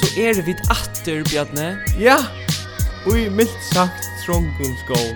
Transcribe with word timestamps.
så 0.00 0.08
er 0.20 0.40
vi 0.46 0.54
atter, 0.72 1.20
Bjarne. 1.28 1.74
Ja, 2.00 2.16
og 3.04 3.18
i 3.18 3.28
mildt 3.28 3.64
sagt 3.72 4.08
trångun 4.24 4.76
skål. 4.84 5.12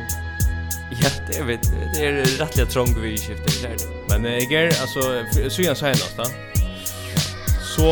Ja, 1.03 1.11
det 1.27 1.39
er 1.41 1.45
vi. 1.48 1.57
Det 1.95 2.03
er 2.05 2.21
rettelig 2.41 2.69
trång 2.73 2.93
vi 3.01 3.16
skifter, 3.19 3.52
det 3.62 3.70
er 3.70 3.79
det. 3.80 3.89
Men 4.11 4.27
jeg 4.29 4.52
er, 4.52 4.75
altså, 4.84 5.25
siden 5.48 5.77
senast 5.77 6.20
da, 6.20 6.29
så, 7.65 7.91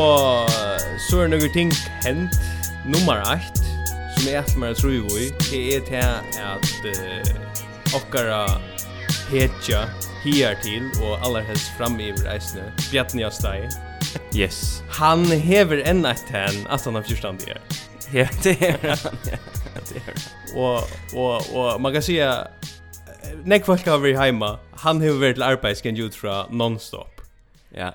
så 1.08 1.24
er 1.24 1.32
noen 1.32 1.54
ting 1.54 1.72
hent. 2.04 2.38
Nummer 2.84 3.22
8, 3.30 3.62
som 4.16 4.28
er 4.28 4.40
etter 4.40 4.58
meg 4.58 4.74
tror 4.74 5.04
vi, 5.14 5.28
det 5.46 5.60
er 5.76 5.84
til 5.86 6.40
at 6.42 6.88
uh, 6.90 7.94
okkara 7.94 8.40
hetja 9.30 9.84
hier 10.24 10.58
til, 10.64 10.90
og 11.02 11.22
aller 11.22 11.46
helst 11.46 11.70
fram 11.78 12.00
i 12.02 12.10
reisene, 12.24 12.72
Bjarne 12.90 13.22
Jastei. 13.22 13.68
Yes 14.34 14.81
han 15.02 15.24
hever 15.26 15.80
enn 15.82 16.04
eit 16.06 16.20
ten, 16.30 16.60
altså 16.70 16.92
han 16.92 17.00
har 17.00 17.06
fyrstand 17.08 17.42
i 17.46 17.56
er. 17.56 17.62
Ja, 18.12 18.26
det 18.44 18.58
er 18.60 18.76
han, 18.76 19.22
ja, 19.24 19.38
det 19.88 19.96
er 19.96 20.04
han. 20.04 20.18
Og, 20.52 20.90
og, 21.16 21.46
og 21.56 21.80
man 21.80 21.94
kan 21.94 22.04
säga, 22.04 22.28
nek 23.48 23.64
folk 23.66 23.88
har 23.88 24.02
vært 24.02 24.20
heima, 24.20 24.50
han 24.84 25.00
hever 25.02 25.18
vært 25.22 25.38
til 25.40 25.46
arbeidsgen 25.46 25.98
ut 25.98 26.18
fra 26.18 26.42
non-stop. 26.52 27.24
Ja. 27.74 27.94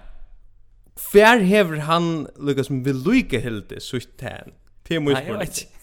Fær 0.97 1.45
hever 1.45 1.85
han 1.85 2.25
lukka 2.41 2.65
som 2.65 2.81
vil 2.83 2.99
luka 3.05 3.39
hildi 3.43 3.79
sutt 3.83 4.17
ten? 4.19 4.57
Det 4.89 4.97
er 4.97 5.05
mye 5.05 5.21
spørsmål. 5.21 5.73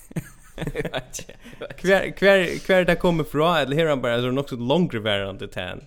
Hver, 1.85 2.05
hver, 2.15 2.43
hver 2.63 2.85
det 2.87 2.95
kommer 3.03 3.27
fra, 3.27 3.57
eller 3.63 3.75
her 3.81 3.89
han 3.91 4.03
bare, 4.03 4.20
altså 4.20 4.31
nok 4.31 4.53
så 4.53 4.59
langre 4.61 5.01
verande 5.03 5.48
ten. 5.51 5.83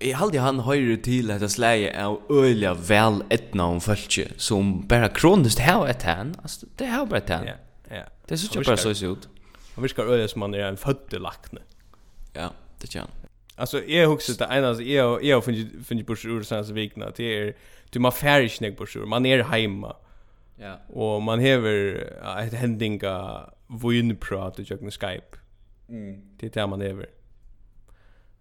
Jeg 0.00 0.16
halde 0.18 0.42
han 0.42 0.64
høyre 0.66 0.96
til 0.98 1.30
at 1.30 1.44
sleie 1.50 1.92
av 1.94 2.18
øyla 2.30 2.72
vel 2.88 3.20
etna 3.30 3.68
om 3.76 3.78
fölkje 3.80 4.32
som 4.42 4.80
bara 4.90 5.08
kronist 5.14 5.62
hava 5.62 5.86
et 5.92 6.02
han, 6.02 6.34
altså 6.42 6.66
det 6.78 6.88
hava 6.90 7.06
bara 7.12 7.22
et 7.22 7.30
han. 7.30 7.46
Ja, 7.46 7.54
ja. 7.90 8.02
Det 8.28 8.38
synes 8.38 8.56
jeg 8.56 8.66
bare 8.66 8.94
så 8.94 9.12
ut. 9.12 9.28
Han 9.76 9.86
virkar 9.86 10.10
øyla 10.10 10.26
som 10.26 10.42
han 10.42 10.54
er 10.54 10.68
en 10.68 10.80
fødde 10.80 11.22
lakne. 11.22 11.62
Ja, 12.34 12.48
det 12.82 12.90
kjenn. 12.90 13.14
Altså, 13.58 13.80
jeg 13.88 14.06
husker 14.06 14.34
det 14.38 14.48
ene, 14.52 14.68
alltså 14.68 14.82
jag 14.82 15.24
jeg 15.24 15.34
har 15.34 15.40
funnet 15.40 16.06
på 16.06 16.12
ur 16.12 16.42
sen 16.42 16.74
vikna 16.74 17.10
det 17.16 17.38
er, 17.38 17.52
du 17.94 18.00
man 18.00 18.12
färish 18.12 18.60
nek 18.60 18.76
på 18.76 19.06
man 19.06 19.26
er 19.26 19.42
heima. 19.42 19.92
Ja. 20.58 20.74
Og 20.88 21.22
man 21.22 21.40
hever 21.40 22.02
et 22.46 22.54
hendinga 22.54 23.46
vunprat 23.68 24.58
i 24.58 24.66
jag 24.70 24.92
Skype. 24.92 25.38
Mm. 25.88 26.16
Det 26.40 26.46
er 26.46 26.60
det 26.60 26.70
man 26.70 26.80
hever. 26.80 27.04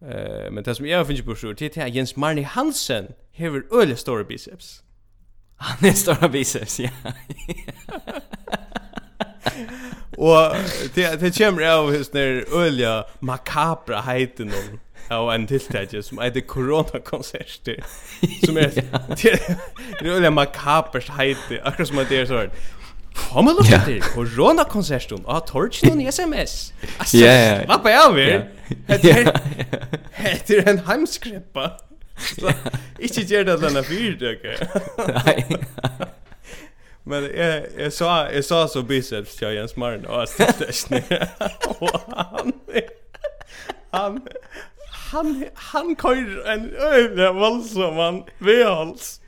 Eh, 0.10 0.52
men 0.52 0.64
det 0.64 0.76
som 0.76 0.86
jag 0.86 1.08
finns 1.08 1.22
på 1.22 1.36
sjur 1.36 1.54
det 1.54 1.78
är 1.78 1.88
Jens 1.88 2.16
Marni 2.16 2.42
Hansen 2.42 3.08
har 3.38 3.82
öle 3.82 3.96
stora 3.96 4.24
biceps. 4.24 4.84
Han 5.58 5.90
är 5.90 5.94
stora 5.94 6.30
biceps, 6.30 6.80
ja. 6.80 6.90
Og 10.18 10.56
det 10.96 11.20
det 11.20 11.38
kommer 11.38 11.64
av 11.64 11.92
hus 11.92 12.14
när 12.14 12.46
ölja 12.54 13.04
makabra 13.20 14.02
heiten 14.02 14.48
om 14.48 14.80
Ja, 15.10 15.34
en 15.34 15.48
tilltäge 15.48 16.04
som 16.04 16.20
är 16.20 16.30
det 16.30 16.42
coronakonserter 16.42 17.84
som 18.46 18.58
er 18.58 18.72
det 19.22 19.34
er 20.02 20.16
ölja 20.16 20.30
makabert 20.30 21.10
heite 21.10 21.62
akkurat 21.64 21.88
som 21.88 22.02
det 22.10 22.18
er 22.20 22.26
sånn 22.26 22.50
Får 23.16 23.42
man 23.42 23.56
lukka 23.58 23.80
til 23.86 24.02
koronakonsertum 24.02 25.24
av 25.34 25.46
Torchnon 25.48 26.02
i 26.04 26.08
SMS? 26.12 26.74
Altså, 27.00 27.22
slappa 27.66 27.94
jeg 27.94 28.04
av 28.04 28.20
her. 28.20 28.46
Det 30.48 30.60
er 30.60 30.70
en 30.70 30.84
heimskreppa. 30.88 31.70
Ikke 33.00 33.26
gjør 33.28 33.50
det 33.50 33.58
denne 33.64 33.84
fyrtøkker. 33.84 34.68
Nei. 35.16 35.40
Men 37.10 37.28
jeg, 37.30 37.66
jeg, 37.78 37.92
sa, 37.94 38.14
jeg 38.34 38.44
sa 38.48 38.64
så 38.68 38.82
biceps 38.84 39.36
til 39.38 39.54
Jens 39.54 39.76
Marn 39.78 40.08
og 40.10 40.26
Stilsni. 40.28 41.04
og 41.86 42.00
han, 42.10 42.54
han, 43.94 44.18
han, 45.12 45.36
han 45.68 45.96
kører 46.02 46.54
en 46.56 46.66
øyne 46.96 47.30
voldsom 47.38 48.02
han 48.02 48.24
vedholds. 48.40 49.20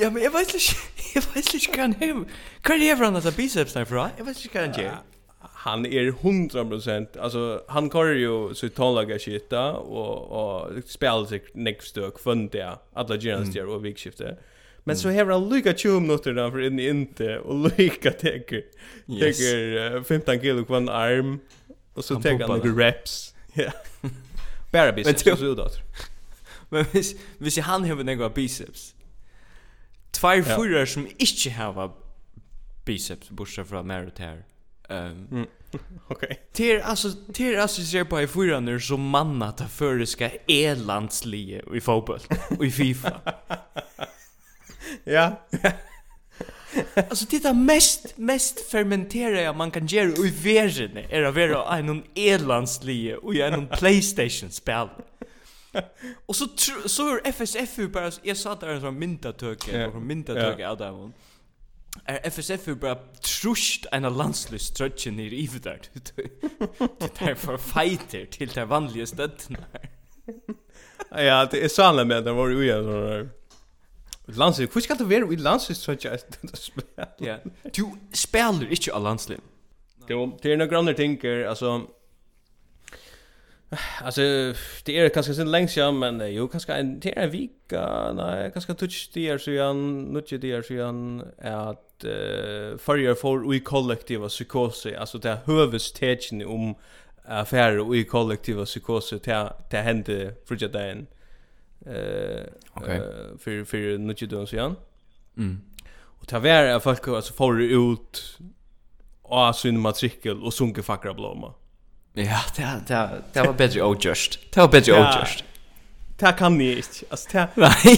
Ja, 0.00 0.10
men 0.10 0.22
jeg 0.22 0.32
vet 0.32 0.54
ikke, 0.54 0.76
Jeg 1.14 1.22
vet 1.34 1.54
ikke 1.54 1.76
hva 1.76 1.86
han 1.88 1.96
hever. 2.00 2.42
Hva 2.66 2.74
er 2.74 2.84
hever 2.84 3.08
han 3.08 3.16
at 3.20 3.30
biceps 3.36 3.76
derfra? 3.76 4.10
Jeg 4.18 4.26
vet 4.26 4.44
ikke 4.44 4.58
hva 4.58 4.66
han 4.66 4.76
gjør. 4.78 4.98
Han 5.60 5.84
er 5.86 6.12
100%, 6.12 7.16
altså 7.20 7.60
han 7.68 7.90
kører 7.92 8.16
jo 8.20 8.54
så 8.56 8.68
tonlaga 8.72 9.18
shit 9.20 9.52
og, 9.52 10.30
og 10.32 10.82
spiller 10.88 11.26
seg 11.28 11.50
nekst 11.54 11.98
og 12.00 12.16
kvönt 12.16 12.52
det, 12.52 12.64
alle 12.96 13.18
gjerne 13.20 13.64
og 13.66 13.82
vikskifte. 13.84 14.34
Men 14.84 14.96
så 14.96 15.12
hever 15.12 15.32
han 15.36 15.48
lykka 15.48 15.72
20 15.76 16.00
minutter 16.00 16.36
da 16.36 16.46
for 16.48 16.64
inn 16.64 16.80
i 16.80 16.88
inte, 16.88 17.38
og 17.44 17.68
lykka 17.68 18.14
teker, 18.20 18.64
teker 19.08 20.00
15 20.00 20.40
kilo 20.40 20.64
kvann 20.68 20.88
arm, 20.88 21.38
og 21.94 22.04
så 22.04 22.16
teker 22.20 22.46
han 22.46 22.60
noen 22.60 22.76
reps. 22.78 23.34
Ja. 23.58 23.72
Bara 24.72 24.92
biceps, 24.94 25.24
så 25.26 25.52
ut 25.52 25.80
Men 26.70 26.84
hvis, 26.92 27.16
hvis 27.38 27.56
han 27.66 27.84
hever 27.84 28.06
nekva 28.06 28.28
biceps, 28.28 28.94
Två 30.10 30.28
fyrar 30.28 30.86
som 30.86 31.06
inte 31.18 31.50
har 31.50 31.92
biceps 32.84 33.30
bortsett 33.30 33.68
från 33.68 33.86
merit 33.86 34.18
här. 34.18 34.44
Ehm. 34.88 35.46
Um, 35.72 35.80
Okej. 36.08 36.40
Ter 36.52 36.80
alltså 36.80 37.12
ter 37.32 37.56
alltså 37.56 37.82
ser 37.82 38.04
på 38.04 38.20
i 38.20 38.26
fyran 38.26 38.80
som 38.80 39.00
manna 39.00 39.52
ta 39.52 39.68
föreska 39.68 40.30
elandslige 40.48 41.62
i 41.74 41.80
fotboll 41.80 42.20
och 42.58 42.66
i 42.66 42.70
FIFA. 42.70 43.20
ja. 45.04 45.46
alltså 46.94 47.26
det 47.30 47.44
är 47.44 47.54
mest 47.54 48.16
mest 48.16 48.70
fermenterade 48.70 49.52
man 49.52 49.70
kan 49.70 49.86
göra 49.86 50.26
i 50.26 50.30
världen 50.30 50.96
är 51.10 51.22
att 51.22 51.34
vara 51.34 51.78
en 51.78 52.02
elandslige 52.14 53.16
och 53.16 53.34
en 53.34 53.68
PlayStation 53.68 54.50
spel. 54.50 54.88
Och 56.26 56.36
så 56.36 56.46
så 56.86 57.16
är 57.16 57.20
FSF 57.24 57.76
bara 57.92 58.10
jag 58.22 58.36
sa 58.36 58.54
där 58.54 58.68
en 58.68 58.80
sån 58.80 58.98
myndatök 58.98 59.68
eller 59.68 59.90
från 59.90 60.06
myndatök 60.06 60.60
av 60.60 60.76
dem. 60.76 61.12
Är 62.04 62.20
FSF 62.26 62.64
bara 62.64 62.94
trust 63.40 63.86
en 63.92 64.02
landslös 64.02 64.70
trötchen 64.70 65.16
ner 65.16 65.32
i 65.32 65.46
för 65.48 65.58
där. 65.58 65.80
Det 66.98 67.20
är 67.20 67.34
för 67.34 67.56
fighter 67.56 68.26
till 68.26 68.48
det 68.48 68.64
vanliga 68.64 69.06
stödet. 69.06 69.48
Ja, 71.10 71.48
det 71.50 71.64
är 71.64 71.68
sanna 71.68 72.04
med 72.04 72.24
det 72.24 72.32
var 72.32 72.48
ju 72.48 72.66
ju 72.66 72.82
sådär. 72.82 73.28
Landslös, 74.24 74.76
hur 74.76 74.80
ska 74.80 74.94
det 74.94 75.04
vara 75.04 75.32
i 75.32 75.36
landslös 75.36 75.82
trötchen? 75.82 76.18
Ja. 77.18 77.38
Du 77.62 77.90
spelar 78.12 78.70
inte 78.70 78.92
av 78.92 79.02
landslös. 79.02 79.40
Det 80.42 80.52
är 80.52 80.56
några 80.56 80.78
andra 80.78 80.94
tänker 80.94 81.44
alltså 81.44 81.86
Alltså 84.02 84.20
det 84.84 84.98
är 84.98 85.08
kanske 85.08 85.34
sen 85.34 85.50
längst 85.50 85.76
jag 85.76 85.94
men 85.94 86.34
jo 86.34 86.48
kanske 86.48 86.72
en 86.72 87.00
det 87.00 87.18
är 87.18 87.22
en 87.22 87.30
vecka 87.30 88.12
nej 88.12 88.50
kanske 88.52 88.74
touch 88.74 89.10
det 89.14 89.28
är 89.28 89.38
så 89.38 89.50
jag 89.50 89.76
nutje 89.76 90.38
det 90.38 90.52
är 90.52 90.62
så 90.62 90.74
jag 90.74 91.24
att 91.38 92.04
uh, 92.04 92.78
förr 92.78 93.14
för 93.14 93.50
vi 93.50 93.60
kollektiva 93.60 94.28
psykos 94.28 94.86
alltså 94.98 95.18
det 95.18 95.38
hövs 95.46 95.92
tägen 95.92 96.46
om 96.46 96.74
affärer 97.24 97.94
i 97.94 98.04
kollektiva 98.04 98.64
psykos 98.64 99.10
det 99.10 99.52
det 99.70 99.76
hände 99.76 100.34
för 100.44 100.56
jag 100.60 100.72
den 100.72 101.06
eh 101.86 102.44
för 103.38 103.64
för 103.64 103.98
nutje 103.98 104.28
det 104.28 104.36
då 104.36 104.46
så 104.46 104.56
jag 104.56 104.74
mm. 105.36 105.60
Och 106.20 106.28
ta 106.28 106.38
vara 106.38 106.80
folk 106.80 107.08
alltså 107.08 107.32
får 107.32 107.62
ut 107.62 108.38
och 109.22 109.56
sin 109.56 109.80
matrikel 109.80 110.42
och 110.42 110.54
sunke 110.54 110.82
fackra 110.82 111.14
blomma 111.14 111.54
Ja, 112.12 112.40
det 112.56 112.80
det 112.86 113.22
det 113.32 113.42
var 113.42 113.52
bättre 113.52 113.82
outjust. 113.82 114.38
Det 114.50 114.60
var 114.60 114.68
bättre 114.68 114.92
outjust. 114.92 115.44
Det 116.18 116.32
kan 116.32 116.58
ni 116.58 116.76
inte. 116.76 117.04
Alltså 117.10 117.28
det 117.32 117.48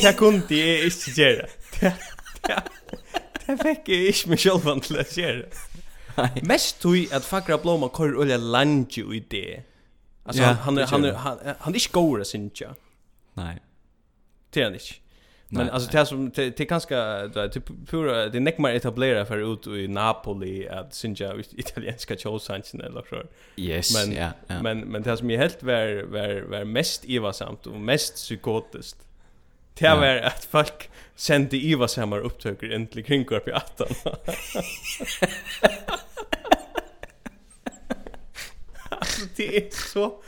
det 0.03 0.17
kunde 0.17 0.55
jag 0.55 0.85
inte 0.85 1.21
göra. 1.21 1.47
Det 1.81 1.95
det 2.47 2.63
det 3.47 3.57
fick 3.63 3.89
jag 3.89 4.07
inte 4.07 4.29
mig 4.29 4.39
själv 4.39 4.69
att 4.69 4.91
lära. 4.91 5.45
Mest 6.43 6.81
tog 6.81 7.13
att 7.13 7.25
fackra 7.25 7.59
blomma 7.59 7.89
kör 7.97 8.17
olja 8.17 8.37
lange 8.37 9.03
i 9.15 9.25
det. 9.29 9.63
Alltså 10.25 10.43
han 10.43 10.57
han 10.57 10.79
han 10.79 11.05
han 11.05 11.39
han 11.59 11.75
är 11.75 11.79
inte 11.79 11.89
god 11.93 12.21
att 12.21 12.27
synka. 12.27 12.75
Nej. 13.35 13.63
Det 14.51 14.61
är 14.61 14.65
han 14.65 14.75
inte. 14.75 15.02
Men 15.55 15.71
alltså 15.71 15.91
det 15.91 16.07
som 16.07 16.31
det 16.31 16.61
är 16.61 16.65
ganska 16.65 17.29
typ 17.53 17.65
pura 17.87 18.29
det 18.29 18.41
neck 18.41 18.59
mer 18.59 18.75
etablera 18.75 19.25
för 19.25 19.53
ut 19.53 19.67
i 19.67 19.89
Napoli 19.89 20.69
att 20.69 20.95
synja 20.95 21.35
italienska 21.51 22.17
chosanchen 22.17 22.81
eller 22.81 23.05
så. 23.11 23.23
Yes, 23.57 23.95
men, 23.95 24.17
ja, 24.17 24.31
ja. 24.47 24.63
Men 24.63 24.81
men 24.81 25.03
det 25.03 25.17
som 25.17 25.31
är 25.31 25.39
helt 25.39 25.63
var 25.63 26.03
var 26.03 26.41
var 26.41 26.65
mest 26.65 27.05
ivarsamt 27.05 27.67
och 27.67 27.81
mest 27.81 28.15
psykotiskt. 28.15 28.97
Det 29.75 29.89
var 29.89 30.07
ja. 30.07 30.27
att 30.27 30.45
folk 30.45 30.91
sände 31.15 31.57
ivarsamma 31.57 32.19
upptöker 32.19 32.71
äntligen 32.71 33.07
kring 33.07 33.25
kvar 33.25 33.43
i 33.49 33.53
18. 33.53 33.87
alltså 38.89 39.27
det 39.37 39.57
är 39.57 39.71
så 39.93 40.23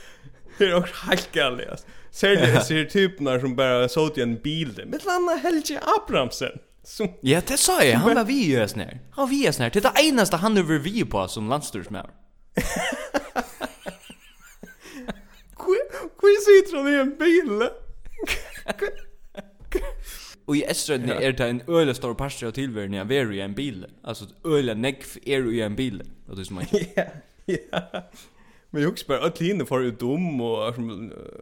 Det 0.58 0.64
är 0.64 0.74
också 0.74 0.94
helt 1.06 1.32
galet 1.32 1.70
alltså. 1.70 1.86
Särskilt 2.10 2.64
ser 2.64 2.84
typerna 2.90 3.40
som 3.40 3.56
bara 3.56 3.88
såg 3.88 4.18
i 4.18 4.22
en 4.22 4.36
bil 4.36 4.74
där. 4.74 4.84
Med 4.84 5.04
landa 5.04 5.34
Helge 5.34 5.80
Abrahamsen. 5.82 6.58
Som, 6.82 7.08
ja, 7.20 7.40
det 7.46 7.56
sa 7.56 7.82
jag. 7.84 7.96
Han 7.96 8.14
var 8.14 8.24
vi 8.24 8.44
ju 8.44 8.58
här 8.58 8.66
snär. 8.66 9.00
Han 9.10 9.24
var 9.24 9.30
vi 9.30 9.44
här 9.44 9.52
snär. 9.52 9.70
Det 9.70 9.84
är 9.84 9.92
det 9.94 10.08
enaste 10.08 10.36
han 10.36 10.58
över 10.58 10.78
vi 10.78 11.04
på 11.04 11.28
som 11.28 11.48
landstyrsmär. 11.48 12.10
Hvor 16.20 16.40
sitter 16.40 16.76
han 16.76 16.94
i 16.94 16.96
en 16.96 17.16
bil? 17.18 17.68
Och 20.44 20.56
i 20.56 20.62
Estrad 20.62 21.10
är 21.10 21.32
det 21.32 21.48
en 21.48 21.62
öle 21.68 21.94
stor 21.94 22.14
pastor 22.14 22.50
till 22.50 22.70
vär 22.70 22.88
när 22.88 23.04
vi 23.04 23.16
är 23.16 23.32
i 23.32 23.40
en 23.40 23.54
bil. 23.54 23.86
Alltså 24.02 24.24
öle 24.44 24.74
neck 24.74 25.04
är 25.24 25.52
i 25.52 25.60
en 25.60 25.76
bil. 25.76 26.02
Det 26.26 26.40
är 26.40 26.44
som 26.44 26.56
man. 26.56 26.64
Ja. 26.96 27.04
Ja. 27.44 28.10
Men 28.74 28.82
jag 28.82 28.92
också 28.92 29.04
bara 29.08 29.24
att 29.24 29.40
Line 29.40 29.66
för 29.66 29.80
ut 29.80 30.00
dom 30.00 30.40
och 30.40 30.74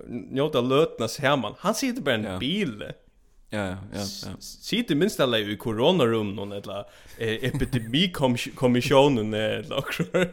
njóta 0.08 0.60
lötna 0.60 1.08
samman. 1.08 1.54
Han 1.58 1.74
sitter 1.74 2.02
bara 2.02 2.14
i 2.14 2.18
en 2.18 2.24
ja. 2.24 2.38
bil. 2.38 2.84
Ja, 3.48 3.68
ja, 3.68 3.76
ja. 3.92 4.06
Sitter 4.40 4.94
minst 4.94 5.20
alla 5.20 5.38
i 5.38 5.56
coronarum 5.56 6.34
någon 6.34 6.52
eller 6.52 6.84
eh, 7.18 7.28
epidemikommissionen 7.28 9.34
eller 9.64 9.84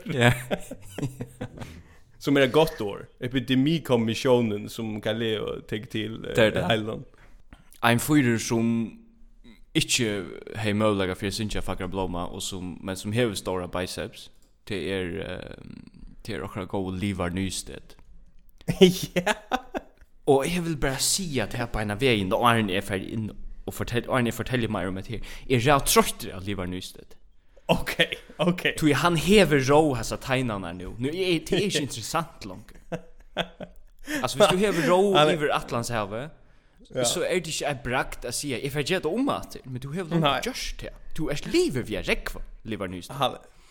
Ja. 0.03 0.33
Som 2.17 2.37
är 2.37 2.47
gott 2.47 2.81
år. 2.81 3.07
Epidemikommissionen 3.19 4.69
som 4.69 5.01
kan 5.01 5.19
le 5.19 5.39
och 5.39 5.67
ta 5.67 5.77
till 5.91 6.25
eh, 6.25 6.31
det 6.35 6.51
det. 6.51 6.99
Ein 7.81 7.99
fyrer 7.99 8.37
som 8.37 8.91
inte 9.73 10.25
hei 10.55 10.73
möjliga 10.73 11.15
för 11.15 11.29
sinja 11.29 11.61
fakra 11.61 11.87
blomma 11.87 12.27
och 12.27 12.43
som 12.43 12.79
men 12.83 12.97
som 12.97 13.13
har 13.13 13.33
stora 13.33 13.67
biceps. 13.67 14.29
Det 14.67 14.89
er 14.89 15.05
uh, 15.05 15.39
till 16.21 16.41
och 16.41 16.69
gå 16.69 16.85
och 16.85 16.93
leva 16.93 17.27
nystet. 17.27 17.95
Ja. 19.13 19.33
Och 20.23 20.47
jag 20.47 20.61
vill 20.61 20.77
bara 20.77 20.97
se 20.97 21.41
att 21.41 21.53
här 21.53 21.65
på 21.65 21.81
ena 21.81 21.95
vägen 21.95 22.29
då 22.29 22.45
Arne 22.47 22.73
är 22.73 22.81
färdig 22.81 23.09
in 23.09 23.31
och 23.65 23.73
fortell 23.73 24.09
Arne 24.09 24.29
en 24.29 24.33
fortäller 24.33 24.67
mig 24.67 24.87
om 24.87 24.95
det 24.95 25.07
här. 25.07 25.21
Är 25.47 25.67
jag 25.67 25.85
trött 25.85 26.27
att 26.33 26.43
leva 26.43 26.65
nystet? 26.65 27.15
Okej, 27.65 28.05
okay, 28.05 28.17
okej. 28.37 28.53
Okay. 28.53 28.75
Tu 28.77 28.93
han 28.93 29.15
hever 29.15 29.59
rå 29.59 29.93
hasa 29.93 30.17
tajnarna 30.17 30.71
nu. 30.73 30.89
Nu 30.97 31.07
är 31.07 31.11
det 31.11 31.31
inte 31.31 31.77
intressant 31.81 32.45
långt. 32.45 32.71
Alltså 34.21 34.37
hvis 34.37 34.47
du 34.51 34.57
hever 34.57 34.87
rå 34.87 35.17
över 35.17 35.55
Atlantshavet 35.55 36.31
ja. 36.89 37.05
så 37.05 37.21
är 37.21 37.39
det 37.39 37.47
ikke 37.47 37.65
en 37.65 37.77
brakt 37.83 38.25
att 38.25 38.35
säga, 38.35 38.59
jeg 38.63 38.71
får 38.71 39.05
om 39.05 39.29
at 39.29 39.57
men 39.63 39.81
du 39.81 39.93
hever 39.93 40.19
långt 40.19 40.45
just 40.45 40.79
det. 40.79 40.89
Du 41.17 41.29
är 41.29 41.51
livet 41.51 41.89
via 41.89 42.01
rekva, 42.01 42.41
lever 42.63 42.87
nystet 42.87 43.17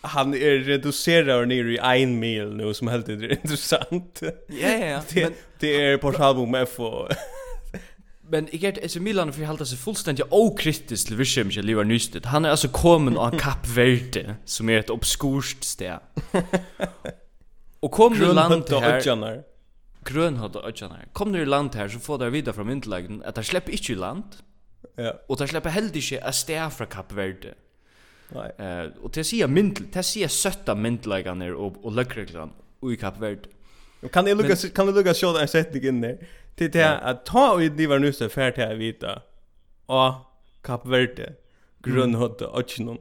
han 0.01 0.33
är 0.33 0.57
reducerad 0.57 1.47
ner 1.47 1.65
i 1.65 2.03
en 2.03 2.19
mil 2.19 2.55
nu 2.55 2.73
som 2.73 2.87
helt 2.87 3.09
är 3.09 3.31
intressant. 3.43 4.19
Ja 4.47 4.69
ja 4.69 5.01
ja. 5.15 5.29
Det 5.59 5.85
är 5.85 5.97
på 5.97 6.09
album 6.09 6.55
F 6.55 6.79
och 6.79 7.09
Men 8.31 8.47
jag 8.51 8.61
get 8.61 8.95
är 8.95 8.99
Milan 8.99 9.33
för 9.33 9.45
hålla 9.45 9.65
sig 9.65 9.77
fullständigt 9.77 10.25
okritiskt 10.29 11.07
till 11.07 11.15
Visham 11.15 11.51
jag 11.51 11.65
lever 11.65 11.83
nystet. 11.83 12.25
Han 12.25 12.45
är 12.45 12.49
alltså 12.49 12.67
kommen 12.67 13.17
av 13.17 13.39
Kap 13.39 13.67
Verde 13.67 14.35
som 14.45 14.69
är 14.69 14.77
ett 14.79 14.89
obskurst 14.89 15.63
ställe. 15.63 15.99
Och 17.79 17.91
kom 17.91 18.13
du 18.13 18.33
land 18.33 18.63
här. 18.69 19.43
Grönhöd 20.03 20.55
och 20.55 20.67
Ötjanar. 20.67 21.07
Kom 21.13 21.31
du 21.31 21.41
i 21.41 21.45
land 21.45 21.75
här 21.75 21.89
så 21.89 21.99
får 21.99 22.17
där 22.17 22.29
vidare 22.29 22.55
från 22.55 22.67
myndigheten 22.67 23.23
att 23.25 23.35
de 23.35 23.43
släpper 23.43 23.71
inte 23.71 23.91
i 23.91 23.95
land. 23.95 24.23
Ja. 24.95 25.13
Och 25.27 25.37
de 25.37 25.47
släpper 25.47 25.69
heller 25.69 25.97
inte 25.97 26.25
att 26.25 26.35
ställa 26.35 26.69
från 26.69 26.87
Kap 26.87 27.11
Verde. 27.11 27.53
Nej. 28.29 28.51
Eh 28.57 28.91
och 29.01 29.11
det 29.11 29.23
ser 29.23 29.47
mindre, 29.47 29.85
det 29.91 30.03
ser 30.03 30.27
sötta 30.27 30.75
myndlägarna 30.75 31.55
och 31.55 31.85
och 31.85 31.91
lökreglan 31.91 32.51
och 32.79 32.91
i 32.93 32.97
Kap 32.97 33.19
Verde. 33.19 33.49
Och 34.01 34.11
kan 34.11 34.25
det 34.25 34.35
lucka 34.35 34.55
kan 34.75 34.85
det 34.85 34.91
lucka 34.91 35.13
show 35.13 35.37
en 35.37 35.47
setting 35.47 35.83
in 35.83 36.01
där. 36.01 36.17
Till 36.55 36.71
det 36.71 36.97
att 36.97 37.25
ta 37.25 37.53
och 37.53 37.61
det 37.61 37.87
var 37.87 37.99
nu 37.99 38.13
så 38.13 38.29
färd 38.29 38.53
här 38.57 38.75
vita. 38.75 39.21
Och 39.85 40.13
Kap 40.61 40.85
Verde 40.85 41.33
grundhot 41.83 42.41
och 42.41 42.79
någon. 42.79 42.97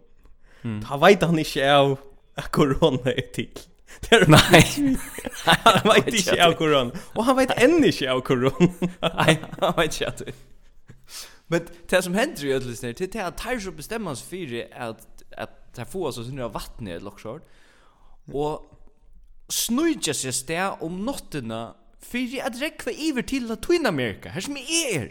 Ta 0.88 0.96
vet 0.96 1.22
han 1.22 1.38
inte 1.38 1.76
av 1.76 1.98
corona 2.50 3.12
är 3.12 3.32
till. 3.32 3.58
Det 4.00 4.16
är 4.16 4.26
nej. 4.26 4.96
Han 5.44 5.94
vet 5.94 6.14
inte 6.14 6.46
av 6.46 6.52
corona. 6.52 6.90
Och 7.14 7.24
han 7.24 7.36
vet 7.36 7.62
än 7.62 7.84
inte 7.84 8.12
av 8.12 8.20
corona. 8.20 8.72
Nej, 9.00 9.40
han 9.60 9.74
vet 9.76 10.00
inte. 10.00 10.32
Men 11.46 11.60
det 11.88 12.02
som 12.02 12.14
händer 12.14 12.44
i 12.44 12.52
ödlisner, 12.52 12.94
det 12.98 13.14
är 13.14 13.24
att 13.24 13.36
tar 13.36 13.58
så 13.58 13.70
bestämmer 13.70 14.14
sig 14.14 14.48
för 14.48 14.80
att 14.80 15.17
det 15.78 15.84
här 15.84 15.90
får 15.90 16.12
så 16.12 16.24
synd 16.24 16.40
av 16.40 16.52
vattnet 16.52 16.96
eller 16.96 17.08
också. 17.08 17.40
og 18.34 18.64
snöjde 19.48 20.12
seg 20.14 20.34
sted 20.34 20.82
om 20.84 21.04
notterna 21.06 21.74
för 22.00 22.46
att 22.46 22.60
räcka 22.60 22.90
iver 22.90 23.22
til 23.22 23.42
Latinamerika. 23.42 24.28
her 24.28 24.40
som 24.40 24.56
är 24.56 24.94
er. 24.94 25.08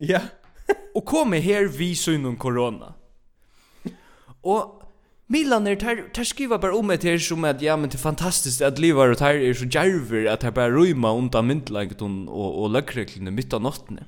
Ja. 0.00 0.20
og 0.96 1.06
kommer 1.06 1.38
her 1.38 1.68
vi 1.68 1.94
synd 1.94 2.26
om 2.26 2.36
corona. 2.36 2.94
Och 4.42 4.82
Milan 5.28 5.66
er 5.66 5.74
tar 5.74 5.96
tar 6.14 6.24
skriva 6.24 6.58
bara 6.58 6.76
om 6.76 6.88
det 6.88 7.02
här 7.02 7.18
som 7.18 7.44
att 7.44 7.62
ja 7.62 7.76
men 7.76 7.88
det 7.90 7.96
är 7.96 7.98
fantastiskt 7.98 8.62
att 8.62 8.78
leva 8.78 9.10
och 9.10 9.18
tar 9.18 9.34
är 9.34 9.54
så 9.54 9.64
järver 9.64 10.26
att 10.26 10.42
här 10.42 10.50
bara 10.50 10.70
rymma 10.70 11.12
undan 11.12 11.46
myntlaget 11.46 12.02
och 12.02 12.62
och 12.62 12.70
lökreklene 12.70 13.30
mitt 13.30 13.52
av 13.52 13.62
natten 13.62 14.00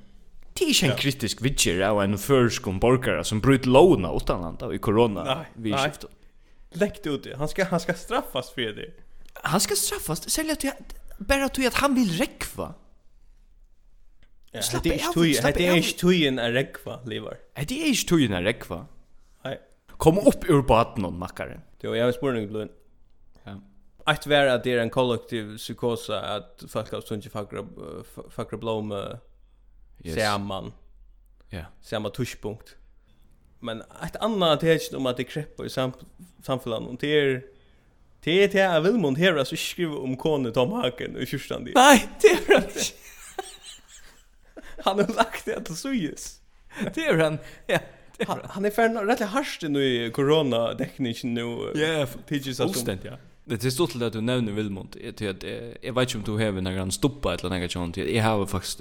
det 0.54 0.64
er 0.64 0.70
ikke 0.70 0.86
en 0.86 0.98
kritisk 0.98 1.40
vidger 1.42 1.80
av 1.88 2.00
en 2.02 2.18
försk 2.18 2.66
om 2.70 2.78
borgare 2.80 3.24
som 3.26 3.40
bryter 3.42 3.72
låna 3.74 4.12
utanlanda 4.14 4.70
i 4.74 4.78
corona 4.78 5.24
nej, 5.24 5.46
nei. 5.56 5.78
skiftet. 5.78 6.10
Läckt 6.74 7.06
ut 7.06 7.24
det. 7.24 7.36
Han 7.36 7.48
ska, 7.48 7.64
han 7.64 7.80
ska 7.80 7.94
straffas 7.94 8.50
för 8.50 8.72
det. 8.74 8.90
Han 9.34 9.60
skal 9.60 9.76
straffas. 9.76 10.30
Sälj 10.30 10.50
at 10.50 10.64
jeg, 10.64 10.72
bare 11.18 11.44
at, 11.44 11.58
at 11.58 11.74
han 11.82 11.94
vil 11.94 12.10
rekva. 12.18 12.72
Ja, 14.54 14.60
det 14.82 14.90
är 15.66 15.76
inte 15.76 15.98
tujen 15.98 16.38
att 16.38 16.54
räckva, 16.54 17.00
lever. 17.04 17.36
Det 17.54 17.82
är 17.82 17.86
inte 17.86 18.06
tujen 18.08 18.32
att 18.32 18.44
rekva. 18.44 18.86
Nej. 19.44 19.60
Kom 19.96 20.18
upp 20.18 20.44
ur 20.50 20.62
baden 20.62 21.04
och 21.04 21.12
mackare. 21.12 21.60
Jo, 21.82 21.96
jag 21.96 22.04
har 22.04 22.12
spårning 22.12 22.48
blod. 22.48 22.68
Ja. 23.44 23.60
Att 24.04 24.26
vara 24.26 24.54
att 24.54 24.64
det 24.64 24.72
är 24.72 24.78
en 24.78 24.90
kollektiv 24.90 25.56
psykosa 25.56 26.20
att 26.20 26.64
folk 26.68 26.92
har 26.92 27.00
stundit 27.00 27.32
fackra, 27.32 27.66
fackra 28.30 28.58
blå 28.58 28.80
yes. 30.04 30.24
samman. 30.24 30.72
Ja. 31.48 31.56
Yeah. 31.56 31.66
Samma 31.80 32.10
touchpunkt. 32.10 32.76
Men 33.60 33.80
ett 33.80 34.16
annat 34.16 34.60
text 34.60 34.94
om 34.94 35.06
att 35.06 35.16
det 35.16 35.24
kreppar 35.24 35.64
i 35.64 35.70
sam 35.70 35.92
samfällan 36.42 36.86
och 36.86 36.96
det 37.00 37.20
är 37.20 37.42
det 38.24 38.44
är 38.44 38.48
det 38.48 38.58
jag 38.58 38.80
vill 38.80 38.94
mont 38.94 39.18
här 39.18 39.44
så 39.44 39.56
skriver 39.56 40.02
om 40.02 40.16
Kone 40.16 40.50
Tom 40.50 40.72
Haken 40.72 41.16
och 41.16 41.26
kyrkan 41.26 41.64
dit. 41.64 41.74
Nej, 41.74 42.08
det 42.20 42.28
är 42.28 42.60
det. 42.60 42.92
han 44.84 44.98
har 45.04 45.14
lagt 45.14 45.44
det 45.44 45.64
till 45.64 45.76
Suyes. 45.76 46.40
Det 46.94 47.06
är 47.06 47.18
han. 47.18 47.38
Ja. 47.66 47.78
Han, 48.26 48.40
han 48.44 48.64
är 48.64 48.70
färdig 48.70 49.08
rätt 49.08 49.20
harst 49.20 49.62
nu 49.62 49.84
i 49.84 50.10
corona 50.10 50.74
tekniken 50.74 51.34
nu. 51.34 51.72
Ja, 51.74 52.06
teaches 52.28 52.46
us. 52.46 52.56
Fullständigt, 52.58 53.04
ja. 53.04 53.16
Det 53.44 53.64
är 53.64 53.70
stort 53.70 54.02
att 54.02 54.12
du 54.12 54.20
nämner 54.20 54.52
Vilmont. 54.52 54.96
Jag 55.80 55.94
vet 55.94 56.14
inte 56.14 56.30
om 56.30 56.38
du 56.38 56.44
har 56.44 56.52
någon 56.52 56.92
stoppa 56.92 57.34
eller 57.34 57.60
något 57.60 57.72
sånt. 57.72 57.96
Jag 57.96 58.24
har 58.24 58.46
faktiskt 58.46 58.80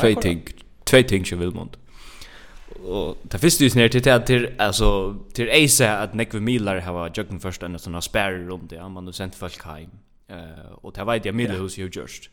två 0.00 0.20
ting 0.20 0.46
två 0.84 1.02
ting 1.02 1.24
som 1.24 1.38
Vilmont 1.38 1.76
och 2.84 3.18
det 3.22 3.38
finns 3.38 3.60
ju 3.60 3.70
snär 3.70 3.88
till 3.88 4.10
att 4.10 4.26
till 4.26 4.54
alltså 4.58 5.16
till 5.32 5.64
Ace 5.64 5.98
att 5.98 6.14
Nick 6.14 6.32
Miller 6.32 6.80
har 6.80 7.12
jugging 7.16 7.40
först 7.40 7.62
en 7.62 7.78
såna 7.78 7.96
här 7.96 8.00
spärr 8.00 8.32
runt 8.32 8.70
det 8.70 8.88
man 8.88 9.06
har 9.06 9.12
sent 9.12 9.34
folk 9.34 9.64
hem 9.64 9.90
eh 10.28 10.72
och 10.72 10.92
det 10.92 11.04
vet 11.04 11.24
jag 11.24 11.34
Millhus 11.34 11.78
ju 11.78 11.90
just 11.92 12.30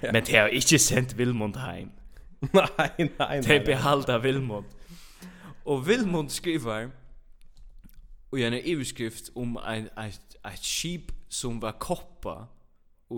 men 0.00 0.24
det 0.26 0.36
har 0.36 0.48
inte 0.48 0.78
sent 0.78 1.12
Vilmont 1.12 1.56
hem 1.56 1.90
nej 2.52 3.12
nej 3.18 3.42
det 3.42 3.66
behalda 3.66 4.18
Vilmont 4.18 4.66
och 5.64 5.88
Vilmont 5.88 6.32
skriver 6.32 6.90
och 8.30 8.38
en 8.38 8.54
överskrift 8.54 9.30
om 9.34 9.56
en 9.66 9.88
ett 10.44 10.64
skip 10.64 11.12
som 11.28 11.60
var 11.60 11.72
koppa 11.72 12.46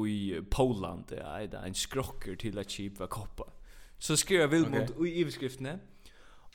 i 0.06 0.40
Poland 0.50 1.04
det 1.08 1.20
är 1.20 1.66
en 1.66 1.74
skrocker 1.74 2.36
till 2.36 2.58
att 2.58 2.70
skip 2.70 2.98
var 2.98 3.06
koppa 3.06 3.44
så 4.00 4.16
skriver 4.16 4.46
Vilmund 4.46 4.90
okay. 4.96 5.08
i 5.08 5.20
ivskriftene, 5.20 5.78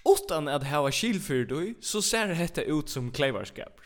utan 0.05 0.47
at 0.47 0.63
hava 0.63 0.91
skilfyrdui, 0.91 1.75
så 1.81 2.01
ser 2.01 2.33
detta 2.33 2.65
ut 2.65 2.89
som 2.89 3.11
kleivarskap. 3.11 3.81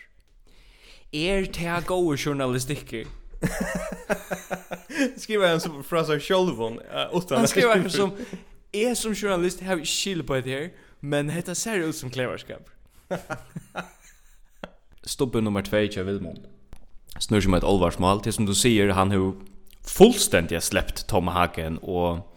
Er 1.13 1.45
det 1.45 1.85
gode 1.87 2.17
journalistikker? 2.17 3.05
skriver 5.17 5.47
han 5.47 5.59
som 5.59 5.83
fra 5.83 6.03
seg 6.07 6.21
sjolvon, 6.23 6.79
uh, 6.91 7.07
utan 7.15 7.37
Han 7.43 7.47
skriver 7.47 7.75
han 7.75 7.89
som, 7.89 8.13
er 8.73 8.93
som 8.93 9.15
journalist 9.15 9.63
har 9.63 9.83
skil 9.87 10.23
på 10.23 10.39
det 10.39 10.53
her, 10.53 10.69
men 11.01 11.31
detta 11.31 11.55
ser 11.55 11.83
ut 11.87 11.95
som 11.95 12.11
kleivarskap. 12.11 12.69
Stoppe 15.05 15.41
nummer 15.41 15.61
2 15.65 15.87
kjær 15.95 16.07
Vilmund. 16.07 16.43
Snur 17.19 17.41
som 17.41 17.55
et 17.57 17.63
olvarsmål, 17.63 18.21
til 18.23 18.33
som 18.33 18.45
du 18.45 18.53
sier, 18.55 18.93
han 18.93 19.11
har 19.11 19.31
fullstendig 19.87 20.61
släppt 20.63 21.07
Tom 21.07 21.27
Hagen 21.27 21.79
og 21.81 22.28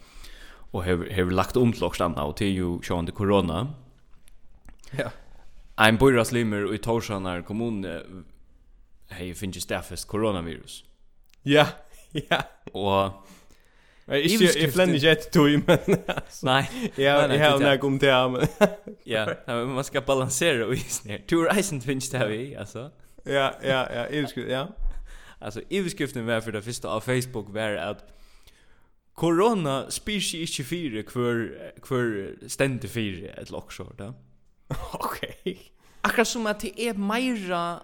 och 0.73 0.85
har 0.85 1.15
har 1.15 1.31
lagt 1.31 1.57
om 1.57 1.73
till 1.73 1.85
också 1.85 2.05
och 2.05 2.37
till 2.37 2.55
ju 2.55 2.83
sjön 2.83 3.07
det 3.07 3.13
corona. 3.13 3.75
Ja. 4.91 5.11
Ein 5.77 5.97
bor 5.97 6.25
slimmer 6.25 6.75
i 6.75 6.79
Torsanar 6.79 7.43
kommun 7.43 7.87
hey 9.09 9.35
finnst 9.35 9.57
ju 9.57 9.61
koronavirus 9.61 10.05
coronavirus. 10.05 10.85
Ja. 11.43 11.67
Ja. 12.29 12.43
Och 12.73 13.27
Jag 14.05 14.19
är 14.19 14.23
ju 14.23 14.71
flände 14.71 14.97
jet 14.97 15.33
to 15.33 15.39
tog, 15.39 15.63
men. 15.67 15.79
Nej. 16.43 16.71
Ja, 16.97 17.35
jag 17.35 17.51
har 17.51 17.59
när 17.59 17.77
kom 17.77 17.99
till 17.99 18.09
men... 18.09 18.47
Ja, 19.05 19.29
men 19.47 19.69
man 19.69 19.85
skal 19.85 20.03
balansera 20.03 20.67
og 20.67 20.75
is 20.75 21.05
ner. 21.05 21.19
Tour 21.29 21.59
isen 21.59 21.81
finnes 21.81 22.11
det 22.11 22.29
vi 22.29 22.55
altså. 22.55 22.91
Ja, 23.25 23.51
ja, 23.63 23.87
ja, 23.95 24.07
är 24.07 24.49
ja. 24.49 24.67
Altså, 25.41 25.63
överskriften 25.71 26.27
var 26.27 26.41
for 26.41 26.51
det 26.51 26.65
første 26.65 26.89
av 26.89 27.01
Facebook 27.01 27.55
var 27.55 27.77
att 27.77 28.05
Corona 29.15 29.91
spyr 29.93 30.21
seg 30.25 30.47
ikke 30.47 30.65
fire 30.65 31.05
hver, 31.13 31.41
hver 31.85 32.49
stende 32.49 32.89
fire 32.89 33.35
et 33.41 33.51
loksår, 33.53 33.95
da. 33.99 34.13
Okay. 35.05 35.57
Akkurat 36.03 36.27
som 36.27 36.47
at 36.47 36.63
det 36.65 36.73
er 36.81 36.99
meira 36.99 37.83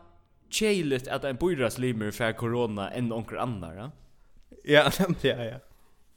tjeilet 0.51 1.09
at 1.09 1.25
en 1.29 1.37
bøyras 1.37 1.77
limer 1.79 2.11
fer 2.11 2.33
corona 2.33 2.89
enn 2.97 3.13
onker 3.13 3.39
annar, 3.39 3.77
da. 3.77 3.89
Ja, 4.65 4.89
nemlig, 4.99 5.25
ja, 5.25 5.45
ja. 5.45 5.59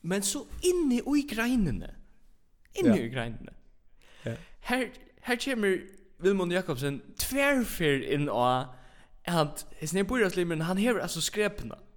Men 0.01 0.23
så 0.23 0.45
inne 0.65 1.01
i 1.03 1.25
greinene. 1.27 1.91
Inne 2.79 2.95
ja. 2.95 3.03
i 3.03 3.11
greinene. 3.11 3.53
Ja. 4.25 4.37
Her, 4.71 4.87
her 5.27 5.37
kommer 5.43 5.77
Vilmund 6.21 6.53
Jakobsen 6.53 7.01
tverfer 7.19 8.01
inn 8.15 8.29
og 8.29 8.71
at 9.27 9.65
hans 9.77 9.93
nedbøyras 9.93 10.35
limer, 10.35 10.63
han 10.63 10.77
hever 10.77 11.03
altså 11.03 11.21
skrepna. 11.21 11.75
Ja 11.75 11.90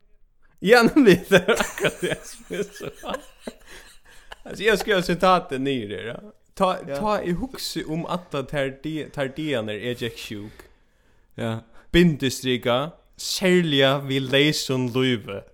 Ja, 0.67 0.83
nämligen. 0.95 1.25
Det 1.29 1.37
är 1.37 1.61
akkurat 1.61 2.01
det 2.01 2.27
som 2.27 2.57
är 2.57 2.63
så. 2.63 2.91
Alltså 4.43 4.63
jag 4.63 4.79
ska 4.79 4.91
göra 4.91 5.03
citatet 5.03 5.61
ner 5.61 5.89
det. 5.89 6.03
Ja. 6.03 6.33
Ta, 6.55 6.77
ja. 6.89 6.97
ta 6.97 7.23
i 7.23 7.33
huxi 7.33 7.85
om 7.85 8.07
att 8.07 8.31
det 8.31 8.53
här 8.53 9.11
tardianer 9.11 9.75
är 9.75 10.03
jag 10.03 10.19
sjuk. 10.19 10.53
Ja. 11.35 11.59
Bindestrika, 11.91 12.91
särliga 13.17 13.99
vid 13.99 14.23
lejson 14.23 14.93
löve. 14.93 15.45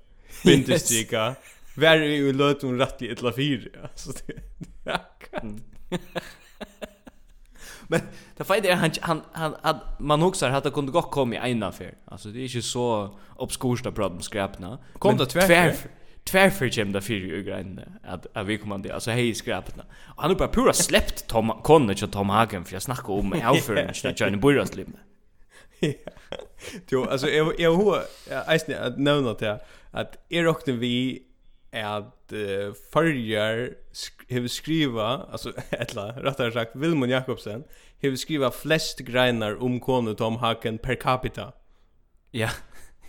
Bindestrika, 0.45 1.35
värre 1.77 2.17
i 2.17 2.33
lötum 2.33 2.79
rätt 2.79 3.03
i 3.03 3.09
ett 3.09 3.23
la 3.23 3.33
fyra. 3.33 3.71
Alltså 3.83 4.13
det 4.27 4.33
är 4.91 4.95
akkurat. 4.95 5.45
Men 7.91 8.01
det 8.39 8.47
fejde 8.47 8.69
er 8.71 8.79
han 8.79 8.93
han 9.03 9.23
han 9.33 9.55
at 9.63 9.77
man 9.99 10.23
också 10.23 10.47
att 10.47 10.65
det 10.65 10.71
kunde 10.71 10.93
gå 10.93 11.03
komma 11.03 11.49
i 11.49 11.53
en 11.53 11.63
affär. 11.63 11.95
Alltså 12.07 12.29
det 12.29 12.41
är 12.41 12.47
ju 12.47 12.63
så 12.63 13.19
obskursta 13.37 13.93
problem 13.93 14.23
skräpna. 14.23 14.79
Kom 14.99 15.17
det 15.17 15.27
tvär. 15.27 15.75
Tvär 16.25 16.51
för 16.51 16.67
Jim 16.67 16.93
där 16.93 17.01
för 17.01 17.15
ju 17.15 17.43
grejen 17.43 17.81
att 18.05 18.27
att 18.35 18.47
vi 18.47 18.59
kommer 18.59 18.79
det 18.79 18.93
alltså 18.93 19.11
hej 19.11 19.35
skräpna. 19.35 19.85
Och 20.17 20.23
han 20.23 20.31
har 20.31 20.39
bara 20.39 20.49
pura 20.49 20.73
släppt 20.73 21.27
Tom 21.27 21.53
Conner 21.63 22.05
och 22.05 22.13
Tom 22.13 22.29
Hagen 22.29 22.65
för 22.65 22.73
jag 22.73 22.83
snackar 22.83 23.11
om 23.11 23.33
outföringen 23.33 23.95
när 24.05 24.15
Johnny 24.17 24.37
Burras 24.37 24.77
liv. 24.77 24.87
Jo, 26.91 27.05
alltså 27.05 27.29
jag 27.29 27.61
jag 27.61 27.75
har 27.75 28.03
att 28.81 28.99
nämna 28.99 29.33
det 29.33 29.61
att 29.91 30.17
är 30.29 30.43
rockten 30.43 30.79
vi 30.79 31.23
är 31.71 32.05
uh, 32.33 32.73
förjar 32.93 33.71
sk 33.93 34.49
skriva, 34.49 35.27
alltså 35.33 35.53
etla, 35.71 36.13
rättare 36.13 36.53
sagt, 36.53 36.77
Vilmon 36.77 37.11
Jakobsen, 37.11 37.65
hever 38.03 38.17
skriva 38.17 38.51
flest 38.51 38.99
greinar 38.99 39.63
om 39.63 39.81
konu 39.81 40.15
Tom 40.15 40.37
Haken 40.37 40.79
per 40.79 40.95
capita. 40.95 41.53
Ja, 42.31 42.51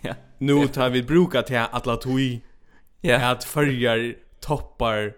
ja. 0.00 0.14
Nu 0.38 0.68
tar 0.68 0.90
vi 0.90 1.02
bruka 1.02 1.42
till 1.42 1.56
alla 1.56 1.96
tui, 1.96 2.40
ja. 3.00 3.30
att 3.30 3.44
förjar 3.44 4.14
toppar 4.40 5.14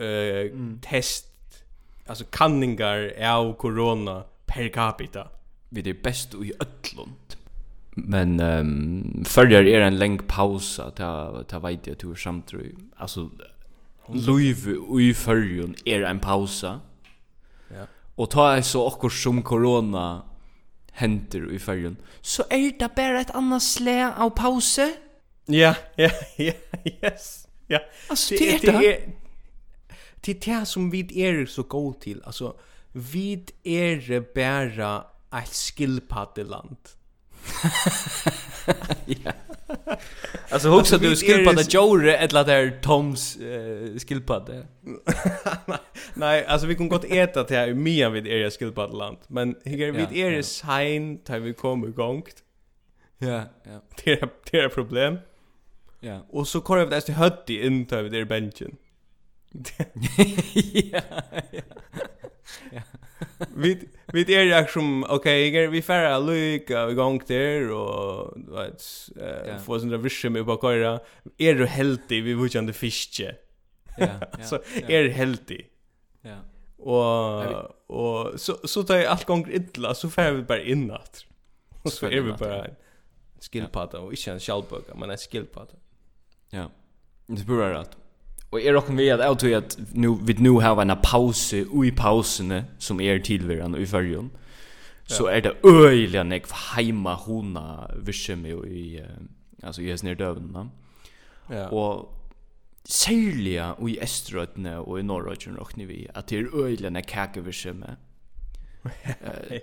uh, 0.00 0.06
mm. 0.40 0.80
test, 0.82 1.26
alltså 2.06 2.24
kanningar 2.24 3.12
av 3.22 3.52
corona 3.52 4.24
per 4.46 4.68
capita. 4.68 5.28
Vi 5.68 5.90
är 5.90 6.02
bäst 6.02 6.34
i 6.34 6.52
ötlån. 6.60 7.14
Men 8.04 8.40
um, 8.40 9.24
förr 9.24 9.52
er 9.52 9.80
en 9.80 9.98
lång 9.98 10.18
paus 10.18 10.78
att 10.78 10.96
ta 10.96 11.42
tar 11.48 11.60
vet 11.60 11.86
jag 11.86 11.98
tur 11.98 12.14
samt 12.14 12.52
alltså 12.96 13.30
Louis 14.08 14.66
i 15.00 15.14
förrjun 15.14 15.74
är 15.84 16.02
en 16.02 16.20
pausa. 16.20 16.80
Ja. 17.68 17.86
Och 18.14 18.30
ta 18.30 18.56
är 18.56 18.62
så 18.62 18.86
också 18.86 19.08
som 19.08 19.42
corona 19.42 20.22
händer 20.92 21.52
i 21.52 21.58
förrjun. 21.58 21.96
Så 22.20 22.42
är 22.50 22.78
det 22.78 22.94
bara 22.96 23.20
ett 23.20 23.30
annat 23.30 23.62
slä 23.62 24.12
av 24.14 24.30
pause. 24.30 24.94
Ja, 25.46 25.74
ja, 25.96 26.10
ja, 26.36 26.52
yes. 27.02 27.48
Ja. 27.66 27.80
Alltså 28.08 28.34
det 28.34 28.58
det 28.62 28.68
är 28.68 28.82
det 30.20 30.30
är 30.30 30.34
det 30.34 30.48
är 30.48 30.64
som 30.64 30.90
vi 30.90 31.20
er 31.20 31.46
så 31.46 31.62
god 31.62 32.00
till. 32.00 32.22
Alltså 32.24 32.56
vi 32.92 33.44
er 33.64 34.20
bara 34.34 35.04
ett 35.42 35.54
skillpaddeland. 35.54 36.76
ja. 39.06 39.32
Alltså 40.50 40.68
hooks 40.68 40.90
du 40.90 41.16
skillpadda 41.16 41.62
Jore 41.62 42.16
eller 42.16 42.44
där 42.44 42.78
Toms 42.82 43.36
uh, 43.40 43.98
skillpadda. 43.98 44.52
Nej, 46.14 46.46
alltså 46.46 46.66
vi 46.66 46.74
kan 46.74 46.88
gott 46.88 47.04
äta 47.04 47.44
till 47.44 47.56
här 47.56 47.74
med 47.74 48.12
vid 48.12 48.26
er 48.26 48.50
skillpadda 48.50 48.92
land, 48.92 49.18
men 49.26 49.56
här 49.64 49.92
vid 49.92 50.12
er 50.12 50.30
ja. 50.30 50.42
sign 50.42 51.18
tar 51.18 51.38
vi 51.38 51.54
kommer 51.54 51.88
gångt. 51.88 52.34
Ja, 53.18 53.42
ja. 53.64 53.82
Det 54.04 54.10
är 54.10 54.28
det 54.50 54.58
är 54.58 54.68
problem. 54.68 55.18
Ja, 56.00 56.26
och 56.30 56.48
så 56.48 56.60
kör 56.60 56.84
vi 56.84 56.90
det 56.90 57.00
till 57.00 57.14
hötti 57.14 57.66
in 57.66 57.86
till 57.86 57.98
vid 57.98 58.14
er 58.14 58.24
benchen. 58.24 58.76
ja. 60.92 61.00
Vi 63.56 63.88
vi 64.12 64.34
är 64.34 64.42
ju 64.42 64.66
som 64.66 65.04
okej, 65.08 65.66
vi 65.66 65.82
färra 65.82 66.18
look 66.18 66.70
och 66.70 66.94
gång 66.94 67.22
där 67.26 67.70
och 67.70 68.36
vet 68.36 68.84
eh 69.20 69.58
får 69.58 69.78
sån 69.78 69.88
där 69.88 69.98
vision 69.98 70.32
med 70.32 70.46
på 70.46 70.56
köra. 70.56 71.00
Är 71.38 71.54
du 71.54 71.66
healthy 71.66 72.20
vi 72.20 72.34
vill 72.34 72.54
ju 72.54 72.58
inte 72.58 72.72
fiske. 72.72 73.36
Ja. 73.98 74.08
Så 74.44 74.58
är 74.88 75.02
du 75.02 75.10
healthy. 75.10 75.62
Ja. 76.20 76.36
Och 76.76 77.44
och 77.86 78.40
så 78.40 78.58
så 78.64 78.82
tar 78.82 78.96
jag 78.96 79.06
allt 79.06 79.24
gång 79.24 79.50
illa 79.50 79.94
så 79.94 80.10
får 80.10 80.32
vi 80.32 80.42
bara 80.42 80.62
inåt. 80.62 81.26
Och 81.82 81.92
så 81.92 82.06
är 82.06 82.20
vi 82.20 82.32
bara 82.32 82.66
skillpata 83.40 84.00
och 84.00 84.12
inte 84.12 84.30
en 84.30 84.40
skallböka 84.40 84.94
men 84.94 85.10
en 85.10 85.18
skillpata. 85.18 85.76
Ja. 86.50 86.70
Det 87.26 87.44
börjar 87.44 87.70
rätt. 87.74 87.96
Och 88.50 88.60
är 88.60 88.72
rocken 88.72 88.96
vi 88.96 89.10
att 89.10 89.20
jag 89.20 89.38
tror 89.38 89.54
att 89.54 89.78
nu 89.92 90.18
vi 90.22 90.34
nu 90.34 90.50
har 90.50 90.82
en 90.82 90.96
paus 91.02 91.52
i 91.52 91.92
pausen 91.96 92.62
som 92.78 93.00
är 93.00 93.18
tillvärande 93.18 93.78
i 93.78 93.86
förrjun. 93.86 94.30
Så 95.06 95.26
är 95.26 95.40
det 95.40 95.54
öjliga 95.62 96.24
nek 96.24 96.50
hemma 96.76 97.14
hona 97.14 97.90
vischeme 98.02 98.48
i 98.48 99.04
alltså 99.62 99.82
i 99.82 99.98
snär 99.98 100.14
dövna. 100.14 100.70
Ja. 101.50 101.68
Och 101.68 102.14
sälja 102.84 103.76
i 103.88 104.00
Österrötne 104.00 104.78
och 104.78 105.00
i 105.00 105.02
norrötchen 105.02 105.56
rockni 105.56 105.84
vi 105.84 106.08
att 106.14 106.26
det 106.26 106.38
är 106.38 106.64
öjliga 106.64 106.90
nek 106.90 107.08
kakevischeme. 107.08 107.96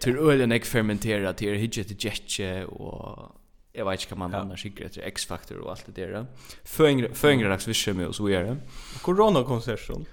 Till 0.02 0.18
öjliga 0.18 0.48
nek 0.48 0.66
fermentera 0.66 1.34
till 1.34 1.54
hitchet 1.54 2.04
jetje 2.04 2.66
och 2.66 3.36
jag 3.78 3.86
vet 3.86 3.94
inte 3.94 4.06
kan 4.06 4.20
man 4.20 4.32
ja. 4.32 4.38
annars 4.38 4.64
skicka 4.64 4.90
till 4.90 5.02
X-Factor 5.02 5.58
och 5.58 5.72
allt 5.72 5.86
det 5.86 6.06
där. 6.06 6.26
Föngre 6.64 7.14
föngre 7.14 7.50
dags 7.50 7.68
visst 7.68 7.88
med 7.88 8.08
oss 8.08 8.20
och 8.20 8.32
göra. 8.32 8.58
Corona 9.02 9.44
konserten. 9.44 10.06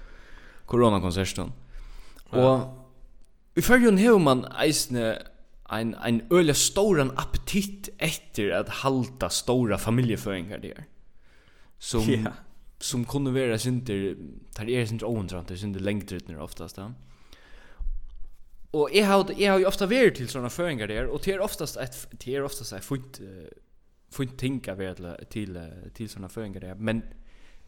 Corona 0.65 1.01
konserten. 1.01 1.51
Och 2.29 2.59
i 3.55 3.61
förrjun 3.61 3.97
hur 3.97 4.19
man 4.19 4.45
eisne 4.45 5.21
en 5.69 5.95
en 5.95 6.21
öle 6.29 6.53
storan 6.53 7.11
appetit 7.15 7.89
efter 7.97 8.49
att 8.51 8.69
halta 8.69 9.29
stora 9.29 9.77
familjeföringar 9.77 10.57
där. 10.57 10.85
Som 11.77 12.09
yeah. 12.09 12.33
som 12.79 13.05
kunde 13.05 13.31
vara 13.31 13.57
synter 13.59 14.15
tar 14.53 14.69
er 14.69 14.85
synter 14.85 15.05
oentrant, 15.05 15.47
det 15.47 15.57
synter 15.57 15.79
längdritner 15.79 16.39
oftast. 16.39 16.77
Ja. 16.77 16.91
Og 18.73 18.89
jeg 18.93 19.07
har 19.07 19.29
jeg 19.37 19.51
har 19.51 19.59
jo 19.59 19.67
ofta 19.67 19.85
vært 19.85 20.15
til 20.17 20.29
sånne 20.29 20.49
föringar 20.49 20.87
der, 20.87 21.07
og 21.07 21.21
det 21.25 21.33
er 21.33 21.41
oftast 21.41 21.77
et, 21.77 22.07
det 22.25 22.35
är 22.35 22.43
oftast 22.43 22.73
ett 22.73 22.85
fint 22.85 23.21
fint 24.11 24.37
tänka 24.37 24.75
til, 24.75 25.15
til, 25.29 25.57
til 25.93 26.09
sånne 26.09 26.29
føringer 26.29 26.59
der, 26.59 26.75
men 26.75 27.03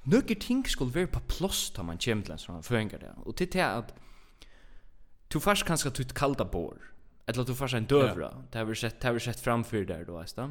några 0.06 0.36
ting 0.40 0.68
skulle 0.70 0.94
være 0.94 1.08
på 1.08 1.20
plats 1.20 1.72
da 1.72 1.84
man 1.84 1.98
kommer 1.98 2.38
till 2.38 2.64
føringar 2.64 2.98
der. 2.98 3.14
Og 3.26 3.36
til 3.36 3.48
det 3.54 3.62
er 3.62 3.78
at 3.78 3.94
du 5.34 5.40
först 5.40 5.66
kanske 5.66 5.90
tut 5.90 6.14
kalda 6.14 6.44
bor 6.44 6.78
eller 7.28 7.44
du 7.44 7.54
først 7.54 7.74
en 7.74 7.86
døvra, 7.86 8.30
ja. 8.34 8.42
det 8.54 8.60
har 8.60 8.66
vi 8.66 8.76
sett 8.76 9.02
det 9.02 9.04
har 9.04 9.14
vi 9.14 9.20
sett 9.20 9.40
framfyr 9.40 9.86
der, 9.86 10.04
då 10.04 10.18
vet 10.18 10.36
du 10.36 10.50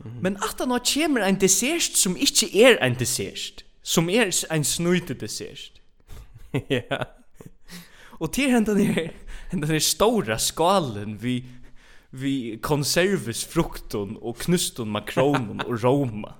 Mm 0.00 0.12
-hmm. 0.12 0.22
Men 0.22 0.36
at 0.36 0.54
han 0.58 0.70
har 0.70 0.80
kommer 0.94 1.20
en 1.20 1.40
dessert 1.40 1.96
som 1.96 2.16
ikke 2.16 2.64
er 2.64 2.86
en 2.86 2.94
dessert, 2.98 3.64
som 3.82 4.08
er 4.08 4.46
en 4.50 4.64
snøyte 4.64 5.14
dessert. 5.14 5.82
ja. 6.70 7.04
Och 8.18 8.32
till 8.32 8.44
ni 8.46 8.84
er 8.84 9.12
hända 9.50 9.66
ner 9.66 9.78
stora 9.78 10.38
skalen 10.38 11.18
vi 11.18 11.44
vi 12.10 12.58
konserves 12.62 13.44
frukton 13.44 14.16
och 14.16 14.38
knuston 14.38 14.88
makronon 14.88 15.60
och 15.60 15.82
roma. 15.82 16.34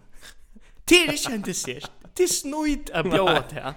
Till 0.84 1.06
det 1.06 1.16
kändes 1.16 1.64
det. 1.64 1.90
Det 2.14 2.22
är 2.22 2.26
snöjt 2.26 2.90
att 2.90 3.04
bjuda 3.04 3.44
det. 3.50 3.74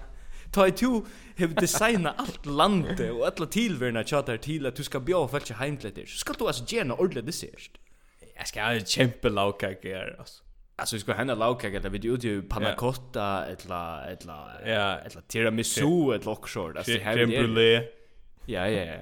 Ta 0.51 0.67
i 0.67 0.71
to 0.71 1.01
hev 1.35 1.55
designa 1.55 2.11
allt 2.11 2.45
landet 2.45 3.11
och 3.11 3.27
alla 3.27 3.45
tillverna 3.45 4.03
tjatar 4.03 4.37
till 4.37 4.65
att 4.65 4.75
du 4.75 4.83
ska 4.83 4.99
bjuda 4.99 5.27
folk 5.27 5.43
till 5.43 5.55
heimtlätter. 5.55 6.05
Så 6.05 6.17
ska 6.17 6.33
du 6.33 6.47
altså 6.47 6.75
gärna 6.75 6.93
ordle 6.93 7.21
det 7.21 7.31
särskilt. 7.31 7.77
Jag 8.35 8.47
ska 8.47 8.61
ha 8.63 8.73
en 8.73 8.85
kämpe 8.85 9.29
laukak 9.29 9.79
här 9.83 10.15
alltså. 10.19 10.43
Alltså 10.81 10.95
vi 10.95 10.99
ska 10.99 11.13
hända 11.13 11.35
lagkaka 11.35 11.79
där 11.79 11.89
vi 11.89 11.97
det 11.97 12.07
ut 12.07 12.23
ju 12.23 12.41
panna 12.41 12.75
cotta 12.75 13.45
eller 13.45 14.05
eller 14.05 14.71
ja 14.71 14.97
eller 14.97 15.21
tiramisu 15.27 16.13
eller 16.13 16.27
också 16.29 16.67
alltså 16.67 16.91
det 16.91 16.99
här 16.99 17.17
är 17.17 17.87
Ja 18.45 18.67
ja 18.67 18.85
ja. 18.85 18.93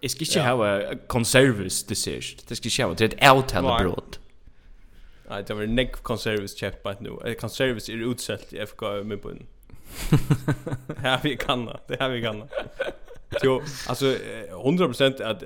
Jag 0.00 0.10
ska 0.10 0.24
inte 0.24 0.40
ha 0.40 0.80
en 0.80 0.98
konservus 1.06 1.84
dessert. 1.84 2.48
Det 2.48 2.56
ska 2.56 2.66
inte 2.66 2.82
ha 2.82 2.94
det 2.94 3.04
är 3.04 3.28
ett 3.28 3.36
outhällande 3.36 3.84
bröd. 3.84 4.16
Nej, 5.28 5.44
det 5.46 5.54
var 5.54 5.66
neck 5.66 5.92
konservus 6.02 6.60
chef 6.60 6.74
på 6.82 6.94
nu. 7.00 7.10
Eh 7.24 7.34
Konservus 7.34 7.88
är 7.88 8.10
utsatt 8.10 8.52
i 8.52 8.58
FK 8.58 9.04
med 9.04 9.22
på. 9.22 9.32
Här 10.98 11.20
vi 11.22 11.36
kan 11.36 11.66
det. 11.66 11.78
Det 11.88 11.96
här 12.00 12.08
vi 12.08 12.22
kan. 12.22 12.48
Jo, 13.42 13.62
alltså 13.88 14.04
100% 14.50 15.22
att 15.22 15.42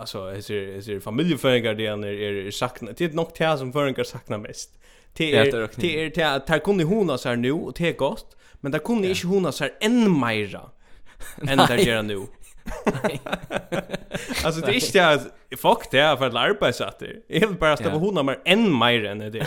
alltså 0.00 0.26
är 0.26 0.50
är 0.50 0.94
är 0.96 1.00
familjeföreningar 1.00 1.74
det 1.74 1.86
är 1.86 1.96
är 2.06 2.50
sakna. 2.50 2.92
Det 2.96 3.04
är 3.04 3.08
nog 3.08 3.28
det 3.38 3.58
som 3.58 3.72
föreningar 3.72 4.04
saknar 4.04 4.38
mest. 4.38 4.70
Det 5.12 5.34
är 5.36 5.68
det 5.76 6.04
är 6.04 6.10
det 6.10 6.22
att 6.22 6.48
här 6.48 6.58
kunde 6.58 6.84
hon 6.84 7.18
så 7.18 7.28
här 7.28 7.36
nu 7.36 7.52
och 7.52 7.72
det 7.76 7.92
gott, 7.92 8.36
men 8.60 8.72
där 8.72 8.78
kunde 8.78 9.08
inte 9.08 9.26
hon 9.26 9.52
så 9.52 9.64
här 9.64 9.72
än 9.80 10.20
mera 10.20 10.70
än 11.48 11.58
där 11.58 11.76
gör 11.76 12.02
nu. 12.02 12.26
alltså 14.44 14.60
det 14.60 14.74
är 14.74 14.86
inte 14.86 15.08
att 15.08 15.20
fuck 15.58 15.90
det 15.90 15.98
är 15.98 16.16
för 16.16 16.26
att 16.26 16.34
arbetssätta. 16.34 17.06
Jag 17.26 17.48
vill 17.48 17.58
bara 17.58 17.76
ställa 17.76 17.96
hon 17.96 18.26
mer 18.26 18.38
än 18.44 18.78
mer 18.78 19.04
än 19.04 19.18
det. 19.18 19.46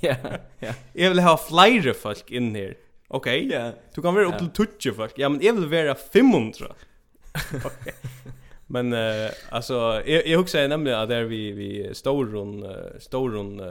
Ja, 0.00 0.14
ja. 0.58 0.72
Jag 0.92 1.08
vill 1.08 1.18
ha 1.18 1.36
flyre 1.36 1.94
folk 1.94 2.30
in 2.30 2.54
här. 2.54 2.74
Okej, 3.08 3.46
okay, 3.46 3.58
ja. 3.58 3.72
Du 3.94 4.02
kan 4.02 4.14
vara 4.14 4.24
upp 4.24 4.38
till 4.38 4.50
tutje 4.50 4.92
först. 4.92 5.18
Ja, 5.18 5.28
men 5.28 5.42
jag 5.42 5.52
vill 5.52 5.66
vara 5.66 5.94
500. 5.94 6.66
okay. 7.64 7.92
Men 8.66 8.92
uh, 8.92 9.30
alltså 9.48 10.02
jag 10.06 10.26
jag 10.26 10.38
huxar 10.38 10.68
nämligen 10.68 10.98
att 10.98 11.08
där 11.08 11.24
vi 11.24 11.52
vi 11.52 11.94
Storon 11.94 12.62
uh, 12.64 12.98
Storon 12.98 13.60
uh, 13.60 13.66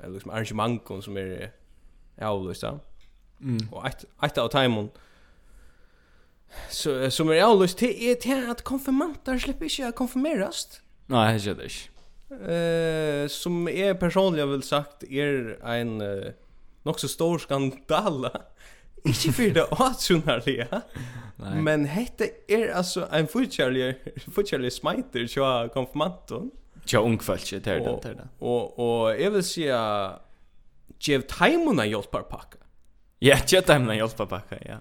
eller 0.00 0.14
liksom 0.14 0.30
arrangemang 0.30 0.80
som 1.02 1.16
är 1.16 1.50
ja, 2.16 2.42
då 2.46 2.54
så. 2.54 2.80
Mm. 3.40 3.68
Och 3.72 3.86
ett 3.86 4.04
ett 4.22 4.38
av 4.38 4.48
timon 4.48 4.90
så 6.70 7.10
som 7.10 7.28
är 7.28 7.42
alltså 7.42 7.76
till 7.76 8.10
är 8.10 8.14
till 8.14 8.50
att 8.50 8.62
konfirmanter 8.62 9.38
slipper 9.38 9.68
inte 9.68 9.92
konfirmeras. 9.92 10.80
Nej, 11.06 11.38
det 11.38 11.50
är 11.50 11.54
det. 11.54 11.88
Eh 13.22 13.28
som 13.28 13.68
är 13.68 13.94
personligen 13.94 14.50
väl 14.50 14.62
sagt 14.62 15.02
är 15.02 15.58
en 15.64 16.00
uh, 16.00 16.30
nok 16.84 17.00
så 17.00 17.08
stor 17.08 17.38
skandal. 17.42 18.28
Ikke 19.08 19.32
for 19.32 19.54
det 19.54 19.64
åtsjonarlige, 19.72 20.66
men 21.38 21.86
hette 21.86 22.30
er 22.50 22.72
altså 22.76 23.06
en 23.14 23.28
fortjærlig, 23.30 23.94
fortjærlig 24.34 24.72
smiter 24.74 25.26
til 25.30 25.70
konfirmanten. 25.72 26.50
Til 26.86 26.98
ungfølse, 26.98 27.60
det 27.62 27.72
er 27.72 27.78
det, 27.78 27.94
det 28.02 28.10
er 28.10 28.14
det. 28.14 28.28
Og, 28.40 28.78
og 28.78 29.20
jeg 29.20 29.32
vil 29.32 29.44
si 29.46 29.68
at 29.70 30.18
Gjev 30.98 31.22
Taimona 31.30 31.86
hjelparpakka. 31.86 32.58
Ja, 33.22 33.38
Gjev 33.46 33.62
Taimona 33.68 33.94
hjelparpakka, 33.94 34.58
ja. 34.66 34.80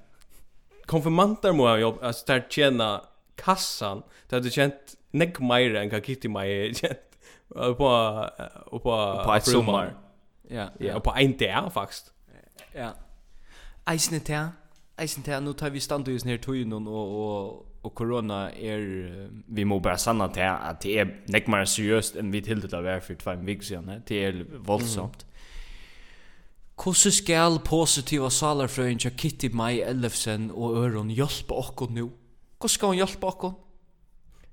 Konfirmanter 0.87 1.53
må 1.53 1.67
ha 1.69 1.77
hjelp, 1.77 2.01
altså 2.01 2.23
der 2.27 2.45
tjena 2.49 2.89
kassan, 3.37 4.01
der 4.31 4.41
du 4.41 4.49
kjent 4.49 4.95
nekk 5.17 5.41
meira 5.45 5.83
enn 5.83 5.91
kakiti 5.91 6.31
meira 6.31 6.71
kjent 6.73 7.03
på, 7.53 7.73
på, 7.77 8.79
på, 8.81 8.81
på 8.81 9.35
et 9.35 9.49
sommar. 9.51 9.93
Ja, 10.51 10.67
ja. 10.79 10.95
Og 10.95 11.03
på 11.03 11.13
en 11.19 11.37
dag, 11.37 11.71
faktisk. 11.73 12.11
Ja. 12.75 12.91
Eisne 13.87 14.19
til, 14.19 14.49
Eisne 14.99 15.23
til, 15.23 15.43
nu 15.43 15.53
tar 15.53 15.69
vi 15.69 15.79
stand 15.79 16.07
i 16.07 16.17
sånne 16.19 16.35
her 16.35 16.41
tøyen, 16.43 16.73
og, 16.73 16.87
og, 16.87 17.65
og 17.83 17.93
korona 17.95 18.47
er, 18.51 18.83
vi 19.47 19.63
må 19.63 19.79
bare 19.79 19.99
sanna 20.01 20.27
til 20.33 20.47
at 20.47 20.81
det 20.83 20.97
er 20.99 21.11
nek 21.31 21.47
mer 21.51 21.67
seriøst 21.69 22.17
enn 22.19 22.33
vi 22.33 22.41
til 22.43 22.61
det 22.63 22.73
å 22.73 22.83
være 22.83 23.03
for 23.05 23.19
tvei 23.19 23.37
vik 23.47 23.63
siden, 23.63 24.03
det 24.07 24.23
er 24.29 24.41
voldsomt. 24.67 25.23
Mm. 25.23 25.33
Hvordan 26.77 27.13
skal 27.15 27.59
positiva 27.65 28.29
salarfrøyen 28.29 28.99
til 29.01 29.15
Kitty 29.17 29.49
Mai 29.53 29.79
Ellefsen 29.81 30.51
og 30.53 30.75
Øron 30.77 31.09
hjelpe 31.09 31.55
okkur 31.55 31.89
nu? 31.89 32.11
Hvordan 32.59 32.73
skal 32.73 32.93
hun 32.93 32.99
hjelpe 32.99 33.27
okkur? 33.27 33.55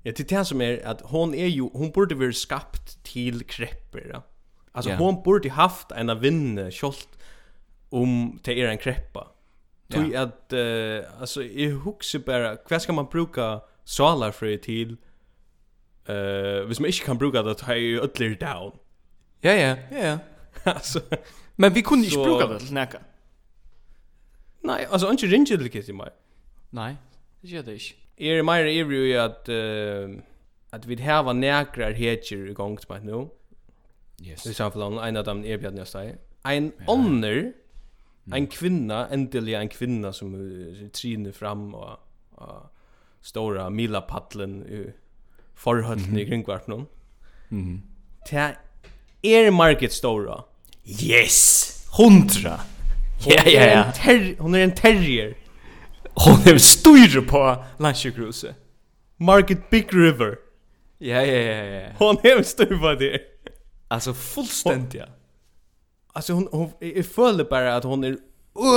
Ja, 0.05 0.11
det 0.11 0.25
er 0.25 0.37
det 0.37 0.47
som 0.47 0.61
er 0.61 0.79
at 0.85 1.01
hon 1.11 1.33
er 1.33 1.49
jo, 1.49 1.69
hon 1.75 1.91
borde 1.91 2.17
være 2.19 2.33
skapt 2.33 2.97
til 3.05 3.43
krepper, 3.49 4.09
ja 4.13 4.23
Alltså 4.75 4.89
yeah. 4.89 4.99
hon 4.99 5.23
borde 5.23 5.49
haft 5.49 5.91
en 5.91 6.09
av 6.09 6.19
vinne 6.19 6.71
skolt 6.71 7.09
om 7.89 8.39
det 8.43 8.61
är 8.61 8.67
en 8.67 8.77
kreppa. 8.77 9.27
Tui 9.89 10.11
yeah. 10.11 10.23
att 10.23 10.53
uh, 10.53 11.21
alltså 11.21 11.43
i 11.43 11.69
huxar 11.69 12.19
bara 12.19 12.57
vad 12.69 12.81
ska 12.81 12.93
man 12.93 13.05
bruka 13.11 13.61
salar 13.83 14.31
för 14.31 14.57
till 14.57 14.97
eh 16.07 16.15
uh, 16.15 16.65
hvis 16.67 16.79
man 16.79 16.87
inte 16.87 17.05
kan 17.05 17.17
bruka 17.17 17.43
det 17.43 17.55
tar 17.55 17.75
ju 17.75 18.01
ödler 18.01 18.35
down. 18.35 18.71
Ja 19.41 19.51
ja, 19.51 19.75
ja 19.91 19.97
ja. 19.97 20.19
alltså 20.63 20.99
men 21.55 21.73
vi 21.73 21.81
kunne 21.81 22.05
inte 22.05 22.17
bruka 22.17 22.47
det 22.47 22.59
til 22.59 22.73
näka. 22.73 22.99
Nej, 24.63 24.87
alltså 24.89 25.11
inte 25.11 25.25
ringe 25.25 25.57
det 25.57 25.69
kiss 25.69 25.89
i 25.89 25.93
mig. 25.93 26.09
Nei, 26.71 26.95
det 27.41 27.47
gjør 27.47 27.61
det 27.61 27.73
inte. 27.73 27.95
Är 28.17 28.43
mer 28.43 28.65
ivrig 28.65 29.09
i 29.09 29.17
att 29.17 29.49
uh, 29.49 30.09
att 30.69 30.85
vi 30.85 30.95
har 31.01 31.33
i 31.33 31.93
häger 31.93 32.49
igång 32.49 32.77
på 32.87 32.97
nu. 32.97 33.29
Yes. 34.23 34.45
I 34.45 34.53
samfunnet, 34.53 35.01
en 35.07 35.17
av 35.17 35.25
dem 35.27 35.43
er 35.45 35.57
Bjarni 35.59 35.81
Østei. 35.83 36.15
En 36.47 36.71
ja. 36.71 36.85
ånder, 36.91 37.51
en 38.33 38.47
kvinna, 38.47 39.05
endelig 39.13 39.53
en 39.59 39.69
kvinna 39.69 40.11
som 40.13 40.33
uh, 40.33 40.85
triner 40.93 41.33
fram 41.35 41.73
og, 41.77 41.99
og 42.31 42.69
stora 43.25 43.69
milapadlen 43.69 44.63
i 44.65 44.83
forhøtten 45.55 46.05
mm 46.05 46.15
-hmm. 46.15 46.19
i 46.19 46.25
kringkvartnen. 46.25 46.87
Mm 47.49 47.63
-hmm. 47.63 47.79
Det 48.31 48.55
er 49.23 49.51
market 49.51 49.93
stora. 49.93 50.43
Yes! 50.85 51.87
Hundra! 51.97 52.59
Ja, 53.25 53.49
ja, 53.49 53.65
ja. 53.65 54.33
Hon 54.39 54.55
er 54.55 54.63
en 54.63 54.75
terrier. 54.75 55.33
Hon 56.17 56.39
er 56.45 56.57
styr 56.57 57.21
på 57.27 57.55
landsjukhuset. 57.79 58.55
Market 59.17 59.57
Big 59.71 59.93
River. 59.93 60.35
Ja, 61.01 61.21
ja, 61.21 61.39
ja, 61.39 61.63
ja. 61.63 61.89
Hon 61.99 62.17
er 62.23 62.41
styr 62.41 62.79
på 62.79 62.93
det. 62.99 63.19
Alltså 63.95 64.13
fullständigt. 64.13 65.03
Alltså 66.07 66.33
hon 66.33 66.47
hon 66.51 66.71
jag 66.79 67.05
föll 67.05 67.45
bara 67.49 67.75
att 67.75 67.83
hon 67.83 68.03
är 68.03 68.17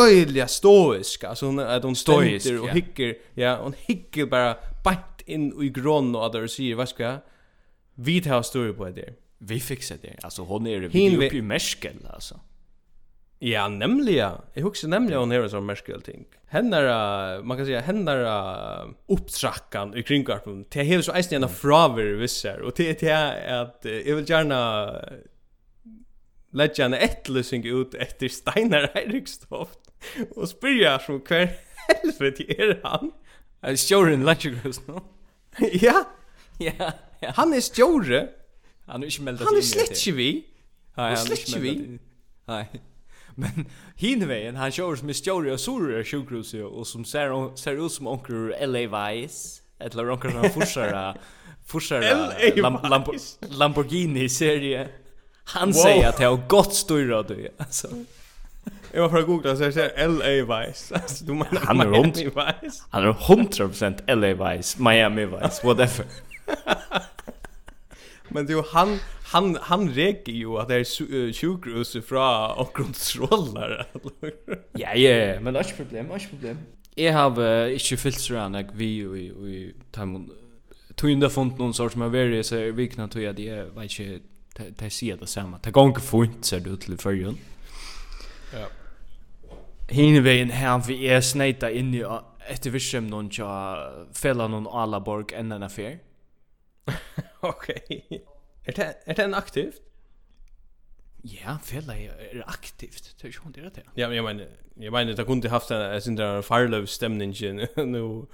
öjliga 0.04 0.48
stoisk. 0.48 1.24
Alltså 1.24 1.46
hon 1.46 1.58
att 1.58 1.82
hon 1.82 1.96
stoisk 1.96 2.46
och 2.46 2.52
yeah. 2.52 2.74
hickar. 2.74 3.14
Ja, 3.34 3.62
hon 3.62 3.74
hickar 3.78 4.26
bara 4.26 4.56
bant 4.84 5.20
in 5.26 5.62
i 5.62 5.68
grön 5.68 6.16
och 6.16 6.32
där 6.32 6.46
säger 6.46 6.74
vad 6.74 6.88
ska 6.88 7.02
jag? 7.02 7.18
Vi 7.94 8.20
tar 8.20 8.42
story 8.42 8.72
på 8.72 8.88
det. 8.90 9.14
Vi 9.38 9.60
fixar 9.60 9.96
det. 10.02 10.16
Alltså 10.22 10.42
hon 10.42 10.66
är 10.66 10.78
vi 10.78 11.16
uppe 11.16 11.36
i 11.36 11.42
mäskel 11.42 12.06
alltså. 12.14 12.40
Ja, 13.38 13.68
nämligen. 13.68 14.32
Jag 14.54 14.62
huxar 14.62 14.88
nämligen 14.88 15.20
hon 15.20 15.32
en 15.32 15.50
som 15.50 15.66
märkel 15.66 16.02
ting. 16.02 16.24
Hennar, 16.46 17.42
man 17.42 17.56
kan 17.56 17.66
säga 17.66 17.80
hennar 17.80 18.94
upptrackan 19.06 19.96
i 19.96 20.02
kringkarpen. 20.02 20.66
Det 20.68 20.80
är 20.80 21.02
så 21.02 21.12
eisen 21.12 21.42
en 21.42 21.48
fraver 21.48 22.04
vissar 22.04 22.58
och 22.58 22.72
det 22.76 23.02
är 23.02 23.52
att 23.62 23.78
jag 23.82 24.16
vill 24.16 24.30
gärna 24.30 24.90
lägga 26.52 26.84
en 26.84 26.94
ettlösning 26.94 27.66
ut 27.66 27.94
efter 27.94 28.28
Steinar 28.28 28.90
Eirikstoft 28.94 29.78
och 30.36 30.48
spyrja 30.48 30.98
som 30.98 31.20
kvar 31.20 31.48
helvete 31.88 32.62
är 32.62 32.80
han. 32.82 33.12
Är 33.60 33.76
Stjoren 33.76 34.24
Latchgrus 34.24 34.80
nu? 34.86 35.00
Ja. 35.72 36.04
Ja. 36.58 36.92
Han 37.34 37.52
är 37.52 37.74
Stjore. 37.74 38.28
Han 38.86 39.02
är 39.02 39.06
inte 39.06 39.22
meldat 39.22 39.40
in. 39.40 39.46
Han 39.46 39.56
är 39.56 39.60
släckvi. 39.60 40.44
Han 40.94 41.12
är 41.12 41.16
släckvi. 41.16 41.98
Nej. 42.44 42.68
Men 43.40 43.66
hinvägen 43.96 44.56
han 44.56 44.70
kör 44.70 44.96
som 44.96 45.08
är 45.08 45.12
stjorde 45.12 45.52
och 45.52 45.60
sorre 45.60 46.04
sjukhus 46.04 46.54
och 46.54 46.86
som 46.86 47.04
ser, 47.04 47.56
ser 47.56 47.86
ut 47.86 47.92
som 47.92 48.06
onkel 48.06 48.54
L.A. 48.58 49.10
Vice. 49.10 49.62
Eller 49.80 50.10
onkel 50.10 50.32
som 50.32 50.50
forsar 50.50 51.14
forsar 51.66 52.60
Lam 52.60 52.78
Lambo 52.82 53.12
Lamborghini 53.40 54.28
serie. 54.28 54.88
Han 55.44 55.68
wow. 55.68 55.72
säger 55.72 56.08
att 56.08 56.16
det 56.16 56.24
har 56.24 56.40
gott 56.48 56.74
styra 56.74 57.22
du. 57.22 57.48
Alltså. 57.58 57.88
Jag 58.92 59.02
var 59.02 59.08
för 59.08 59.18
att 59.18 59.26
googla 59.26 59.56
så 59.56 59.62
jag 59.62 59.74
ser 59.74 60.08
LA 60.08 60.60
Vice. 60.60 60.94
Alltså 60.94 61.24
du 61.24 61.32
menar 61.32 61.60
han 61.64 61.80
är 61.80 61.86
Miami 61.86 62.24
Vice. 62.24 62.82
Han 62.90 63.02
är 63.02 63.12
100% 63.12 64.14
LA 64.14 64.52
Vice, 64.52 64.82
Miami 64.82 65.24
Vice, 65.26 65.66
whatever. 65.66 66.06
Men 68.28 68.46
du 68.46 68.62
han 68.72 68.98
han 69.24 69.58
han 69.60 69.90
reker 69.90 70.32
ju 70.32 70.58
att 70.58 70.68
det 70.68 70.74
är 70.74 71.32
sjukhus 71.32 71.96
från 72.06 72.50
och 72.50 72.72
kontroller. 72.72 73.86
ja, 74.72 74.94
ja, 74.94 75.40
men 75.40 75.54
det 75.54 75.60
är 75.60 75.64
inte 75.64 75.76
problem, 75.76 76.06
det 76.08 76.14
är 76.14 76.18
inte 76.18 76.28
problem. 76.28 76.58
Jag 76.94 77.12
har 77.12 77.40
uh, 77.40 77.72
inte 77.72 77.96
fyllt 77.96 78.20
så 78.20 78.36
här 78.36 78.68
vi 78.74 78.84
i 78.84 79.26
i 79.26 79.74
timon 79.90 80.30
tog 80.94 81.10
in 81.10 81.20
det 81.20 81.30
font 81.30 81.58
någon 81.58 81.74
sorts 81.74 81.96
med 81.96 82.10
varje 82.10 82.44
så 82.44 82.72
vikna 82.72 83.08
tog 83.08 83.22
jag 83.22 83.36
det 83.36 83.64
vet 83.76 83.98
inte 83.98 84.20
det 84.68 84.90
ser 84.90 85.16
det 85.16 85.26
samma. 85.26 85.58
Det 85.62 85.70
går 85.70 85.86
inte 85.86 86.00
fint 86.00 86.44
ser 86.44 86.60
det 86.60 86.70
ut 86.70 86.80
till 86.80 86.98
förrjun. 86.98 87.38
Ja. 88.54 88.66
Hinvägen 89.88 90.50
här 90.50 90.82
vi 90.88 91.08
är 91.08 91.20
snäta 91.20 91.70
in 91.70 91.94
i 91.94 92.04
efter 92.48 92.70
visst 92.70 92.94
någon 92.94 93.30
tja 93.30 93.76
fälla 94.12 94.48
någon 94.48 94.68
alla 94.68 95.00
borg 95.00 95.24
ända 95.34 95.56
affär. 95.56 95.98
Okej. 97.40 98.24
Är 98.64 98.72
det 98.72 98.96
är 99.04 99.14
det 99.14 99.22
en 99.24 99.34
aktivt? 99.34 99.82
Ja, 101.22 101.58
fella 101.64 101.96
är 101.96 102.44
aktivt. 102.46 103.16
Det 103.20 103.28
är 103.28 103.32
ju 103.32 103.38
inte 103.46 103.60
det. 103.60 103.82
Ja, 103.94 104.08
men 104.08 104.16
jag 104.16 104.24
menar 104.24 104.46
jag 104.74 104.92
menar 104.92 105.12
det 105.12 105.24
kunde 105.24 105.48
haft 105.48 105.70
en 105.70 106.02
sån 106.02 106.16
där 106.16 106.42
farlöv 106.42 106.86
stämning 106.86 107.34
nu 107.76 108.26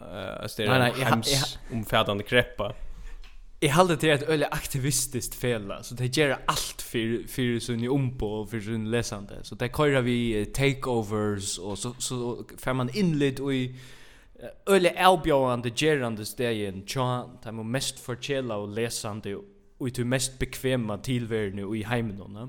eh 0.00 0.40
uh, 0.40 0.46
ställer 0.46 0.78
nej, 0.78 0.92
nej, 0.96 1.04
hems 1.04 1.58
omfattande 1.72 2.24
kreppa. 2.24 2.74
Jag 3.60 3.74
håller 3.74 3.96
till 3.96 4.10
ett 4.10 4.22
öle 4.22 4.46
aktivistiskt 4.46 5.34
fela 5.34 5.82
så 5.82 5.94
det 5.94 6.16
gör 6.16 6.38
allt 6.46 6.82
för 6.82 7.28
för 7.28 7.60
sin 7.60 7.88
ompo 7.88 8.26
och 8.26 8.50
för 8.50 8.60
sin 8.60 8.90
läsande. 8.90 9.34
Så 9.42 9.54
det 9.54 9.68
kör 9.76 10.00
vi 10.00 10.46
takeovers 10.46 11.58
och 11.58 11.78
så 11.78 11.94
så 11.98 12.44
får 12.58 12.72
man 12.72 12.90
inled 12.94 13.40
och 13.40 13.54
i 13.54 13.74
Öle 14.66 14.90
elbjóðandi 14.98 15.70
gerande 15.76 16.24
stegen 16.24 16.82
tja, 16.86 17.24
tæm 17.42 17.58
og 17.62 17.66
mest 17.66 18.00
fortjela 18.02 18.58
og 18.60 18.74
lesandi 18.74 19.34
og 19.34 19.92
til 19.94 20.06
mest 20.06 20.38
bekvema 20.38 20.96
tilverinu 20.96 21.72
i 21.74 21.84
heiminona. 21.86 22.48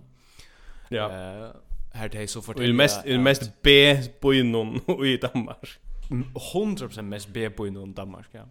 Ja. 0.91 1.07
Uh, 1.07 1.51
her 1.93 2.07
det 2.07 2.29
så 2.29 2.41
fort. 2.41 2.59
Vill 2.59 2.75
mest, 2.75 2.97
er 3.05 3.19
mest 3.19 3.51
B-bøynun 3.61 4.81
i 5.05 5.17
Danmark. 5.17 5.79
100% 6.11 7.01
mest 7.01 7.33
B-bøynun 7.33 7.89
i 7.89 7.93
Danmark, 7.93 8.29
ja. 8.33 8.45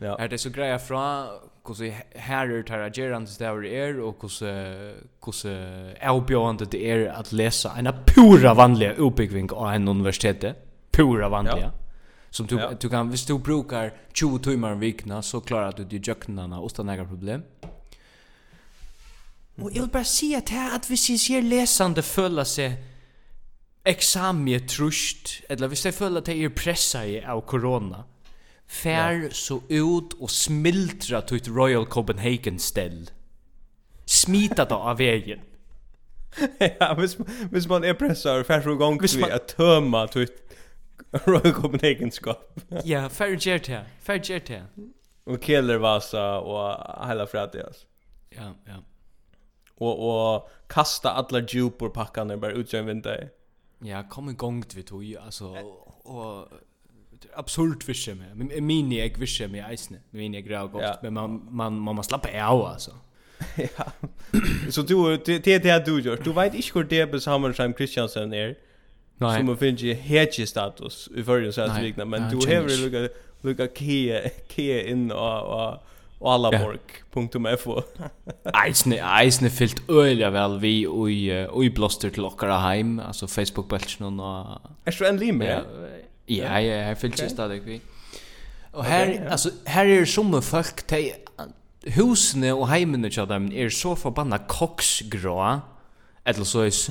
Ja. 0.00 0.16
Här 0.18 0.28
det 0.28 0.38
så 0.38 0.50
greia 0.50 0.78
fra 0.78 1.26
hur 1.66 1.74
så 1.74 1.84
här 2.14 2.46
är 2.46 2.62
det 2.62 2.70
här 2.70 2.90
gerande 2.94 3.30
stäver 3.30 3.64
är 3.64 4.00
och 4.00 4.16
hur 4.22 4.28
så 4.28 4.46
hur 5.24 5.32
så 5.32 5.48
erbjudande 6.00 6.64
det 6.64 6.90
är 6.90 7.08
att 7.08 7.32
läsa 7.32 7.72
en 7.78 7.88
pura 8.06 8.54
vanliga 8.54 8.92
uppbyggning 8.92 9.52
av 9.52 9.72
en 9.72 9.88
universitet. 9.88 10.56
Pura 10.90 11.28
vanliga. 11.28 11.72
Som 12.32 12.46
du, 12.46 12.56
ja. 12.56 12.72
du 12.80 12.88
kan, 12.88 13.08
hvis 13.08 13.26
du 13.26 13.38
brukar 13.38 13.92
20 14.12 14.38
timmar 14.38 14.72
i 14.72 14.78
vikna 14.78 15.22
så 15.22 15.40
klarar 15.40 15.72
du 15.72 15.84
de 15.84 15.98
jöknarna 15.98 16.62
utan 16.64 16.86
några 16.86 17.04
problem. 17.04 17.42
Mm. 19.56 19.66
Och 19.66 19.72
jag 19.72 19.82
vill 19.82 19.90
bara 19.90 20.04
säga 20.04 20.38
att 20.38 20.48
här 20.48 20.76
att 20.76 20.90
hvis 20.90 21.10
jag 21.10 21.20
ser 21.20 21.42
läsande 21.42 22.02
följa 22.02 22.44
sig 22.44 22.84
eksamie 23.84 24.60
trust, 24.60 25.28
eller 25.48 25.68
hvis 25.68 25.82
ser 25.82 25.92
fulla 25.92 26.18
att 26.18 26.28
er 26.28 26.48
pressa 26.48 27.06
i 27.06 27.24
av 27.24 27.40
corona, 27.40 28.04
fär 28.66 29.12
ja. 29.12 29.30
så 29.32 29.62
ut 29.68 30.12
och 30.12 30.30
smiltra 30.30 31.22
till 31.22 31.36
ett 31.36 31.48
Royal 31.48 31.86
Copenhagen-ställ. 31.86 33.10
Smita 34.04 34.64
då 34.64 34.74
av 34.74 34.98
vägen. 34.98 35.40
ja, 36.80 36.94
hvis, 36.94 37.16
hvis 37.50 37.68
man 37.68 37.84
er 37.84 37.94
pressad 37.94 38.40
och 38.40 38.46
fär 38.46 38.62
så 38.62 38.74
gång 38.74 38.98
till 38.98 39.24
att 39.24 39.56
tömma 39.56 40.06
till 40.06 40.28
Royal 41.24 41.52
Copenhagen 41.52 42.10
skap. 42.10 42.60
ja, 42.84 43.08
fair 43.08 43.36
jet 43.40 43.66
här. 43.66 43.84
Fair 44.00 44.20
jet 44.24 44.48
här. 44.48 44.66
Och 45.24 45.44
Keller 45.44 45.78
Vasa 45.78 46.38
och 46.38 47.06
hela 47.08 47.26
Fratias. 47.26 47.86
Ja, 48.30 48.54
ja. 48.66 48.82
Och 49.74 50.34
och 50.34 50.50
kasta 50.66 51.10
alla 51.10 51.40
djupor 51.40 51.88
packarna 51.88 52.36
bara 52.36 52.52
ut 52.52 52.72
genom 52.72 52.86
vinter. 52.86 53.30
Ja, 53.78 54.08
kom 54.08 54.28
en 54.28 54.36
gång 54.36 54.62
till 54.62 54.84
tog 54.84 55.16
alltså 55.16 55.46
och 56.04 56.48
absurd 57.34 57.84
visse 57.84 58.14
med. 58.14 58.62
Mini 58.62 59.00
jag 59.00 59.18
visse 59.18 59.48
med 59.48 59.70
eisne. 59.70 59.98
Mini 60.10 60.36
jag 60.36 60.44
grau 60.44 60.68
gott, 60.68 61.02
men 61.02 61.12
man 61.14 61.48
man 61.50 61.78
man 61.78 61.94
måste 61.94 62.08
slappa 62.08 62.46
av 62.46 62.64
alltså. 62.64 62.90
ja. 63.56 63.92
Så 64.70 64.82
du 64.82 65.16
det 65.16 65.58
det 65.58 65.84
du 65.86 66.00
gör. 66.00 66.16
Du 66.24 66.32
vet 66.32 66.54
inte 66.54 66.68
hur 66.74 66.84
det 66.84 67.06
Besammer 67.06 67.72
Christiansen 67.76 68.32
är. 68.32 68.36
Er. 68.36 68.56
Nej. 69.22 69.46
som 69.46 69.56
finns 69.56 69.80
ju 69.80 69.94
hedge 69.94 70.48
status 70.48 71.08
i 71.16 71.22
förrige 71.22 71.52
så 71.52 71.60
att 71.60 71.82
likna 71.82 72.04
men 72.04 72.30
du 72.30 72.36
har 72.36 72.68
ju 72.68 72.88
lucka 72.88 73.14
lucka 73.42 73.66
kia 73.66 74.20
kia 74.48 74.82
in 74.82 75.12
och 75.12 75.78
och 76.22 76.32
allaborg.fo 76.32 77.82
Eisne 78.66 79.20
Eisne 79.20 79.50
fyllt 79.50 79.90
öliga 79.90 80.30
väl 80.30 80.58
vi 80.58 80.86
oj 80.86 81.66
i 81.66 81.70
blåster 81.70 82.10
till 82.10 82.24
okkara 82.24 82.58
heim 82.58 83.00
alltså 83.00 83.26
Facebook 83.26 83.68
bulchen 83.68 84.20
och 84.20 84.60
Är 84.84 84.90
så 84.90 85.04
en 85.04 85.16
lim? 85.16 85.40
Ja, 85.42 85.60
ja, 86.26 86.60
jag 86.60 86.86
har 86.86 86.94
fyllt 86.94 87.22
just 87.22 87.36
det 87.36 87.60
vi. 87.60 87.80
Och 88.72 88.84
här 88.84 89.28
alltså 89.30 89.50
här 89.64 89.86
är 89.86 90.04
som 90.04 90.42
folk 90.42 90.86
te 90.86 91.12
husne 91.84 92.52
och 92.52 92.68
heimen 92.68 93.04
och 93.04 93.28
dem 93.28 93.52
är 93.52 93.68
så 93.68 93.96
förbannat 93.96 94.48
koksgrå 94.48 95.60
eller 96.24 96.44
så 96.44 96.64
is 96.64 96.90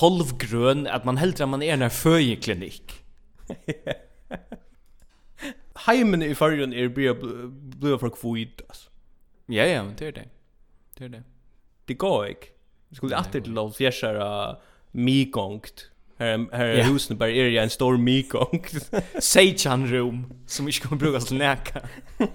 halv 0.00 0.38
grön 0.38 0.86
att 0.86 1.04
man 1.04 1.16
hellre 1.16 1.46
man 1.46 1.62
är 1.62 1.76
när 1.76 1.88
föje 1.88 2.36
klinik. 2.36 2.92
Heimen 5.74 6.22
i 6.22 6.34
förrun 6.34 6.72
är 6.72 6.88
blir 6.88 7.14
blir 7.76 7.98
för 7.98 8.10
kvitt. 8.10 8.60
Ja 9.46 9.64
ja, 9.64 9.84
det 9.98 10.06
är 10.06 10.12
det. 10.12 10.28
Det 10.94 11.04
är 11.04 11.08
det. 11.08 11.22
Det 11.84 11.94
går 11.94 12.26
inte. 12.26 12.46
Vi 12.88 12.96
skulle 12.96 13.16
åter 13.16 13.40
till 13.40 13.52
lov 13.52 13.70
fjärsara 13.70 14.56
mikongt. 14.90 15.90
Här 16.18 16.48
här 16.52 16.66
yeah. 16.66 16.92
husen 16.92 17.16
bara 17.16 17.30
är 17.30 17.62
en 17.62 17.70
stor 17.70 17.96
mikongt. 17.96 18.90
Sejan 19.18 19.92
room 19.92 20.32
som 20.46 20.66
vi 20.66 20.72
ska 20.72 20.96
bruka 20.96 21.20
till 21.20 21.36
näka. 21.36 21.80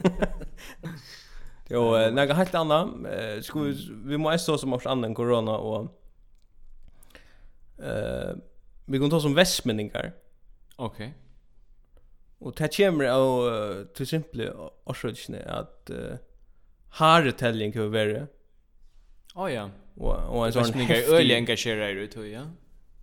Jo, 1.74 1.96
eh, 1.98 2.14
något 2.14 2.36
helt 2.36 2.56
annat. 2.56 2.88
Eh, 3.06 3.42
skulle 3.42 3.76
vi 4.06 4.18
måste 4.18 4.46
så 4.46 4.58
som 4.58 4.74
också 4.74 4.90
annan 4.90 5.14
corona 5.16 5.58
och 5.58 5.82
eh 7.80 8.36
vi 8.86 9.00
kan 9.00 9.10
ta 9.10 9.20
som 9.20 9.34
västmänningar. 9.34 10.14
Okej. 10.76 11.08
Okay. 11.08 11.12
Och 12.40 12.54
det 12.58 12.78
kommer 12.78 13.06
av 13.06 13.54
uh, 13.54 13.86
till 13.86 14.08
simpel 14.08 14.52
orsaken 14.84 15.36
att 15.48 15.90
uh, 15.90 16.16
har 16.90 17.32
tällning 17.32 17.72
kan 17.72 17.92
vara. 17.92 18.28
Ja 19.36 19.50
ja. 19.50 19.70
Och 19.96 20.46
en 20.46 20.54
sånn 20.54 20.66
sån 20.66 20.82
häftig 20.82 21.14
öliga 21.14 21.38
engagerare 21.38 21.92
ut 21.92 22.16
ja. 22.16 22.44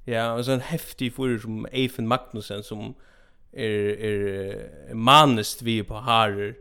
Ja, 0.05 0.37
en 0.39 0.45
sån 0.45 0.61
häftig 0.61 1.13
för 1.13 1.39
som 1.39 1.67
Eifen 1.73 2.07
Magnussen 2.07 2.63
som 2.63 2.95
är 3.53 3.71
är 4.11 4.95
manest 4.95 5.63
vi 5.63 5.83
på 5.83 5.95
harer 5.95 6.55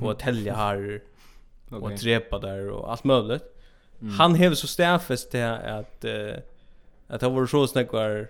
och 0.00 0.18
tälja 0.18 0.54
harer 0.54 1.02
okay. 1.74 1.92
och 1.92 1.98
drepa 1.98 2.38
där 2.38 2.70
och 2.70 2.92
allt 2.92 3.04
möjligt. 3.04 3.44
Mm. 4.00 4.14
Han 4.14 4.34
hevde 4.34 4.56
så 4.56 4.66
stäfest 4.66 5.30
det 5.30 5.58
att 5.58 6.04
uh, 6.04 6.34
att 7.06 7.20
det 7.20 7.28
var 7.28 7.46
så 7.46 7.66
snäckar 7.66 8.28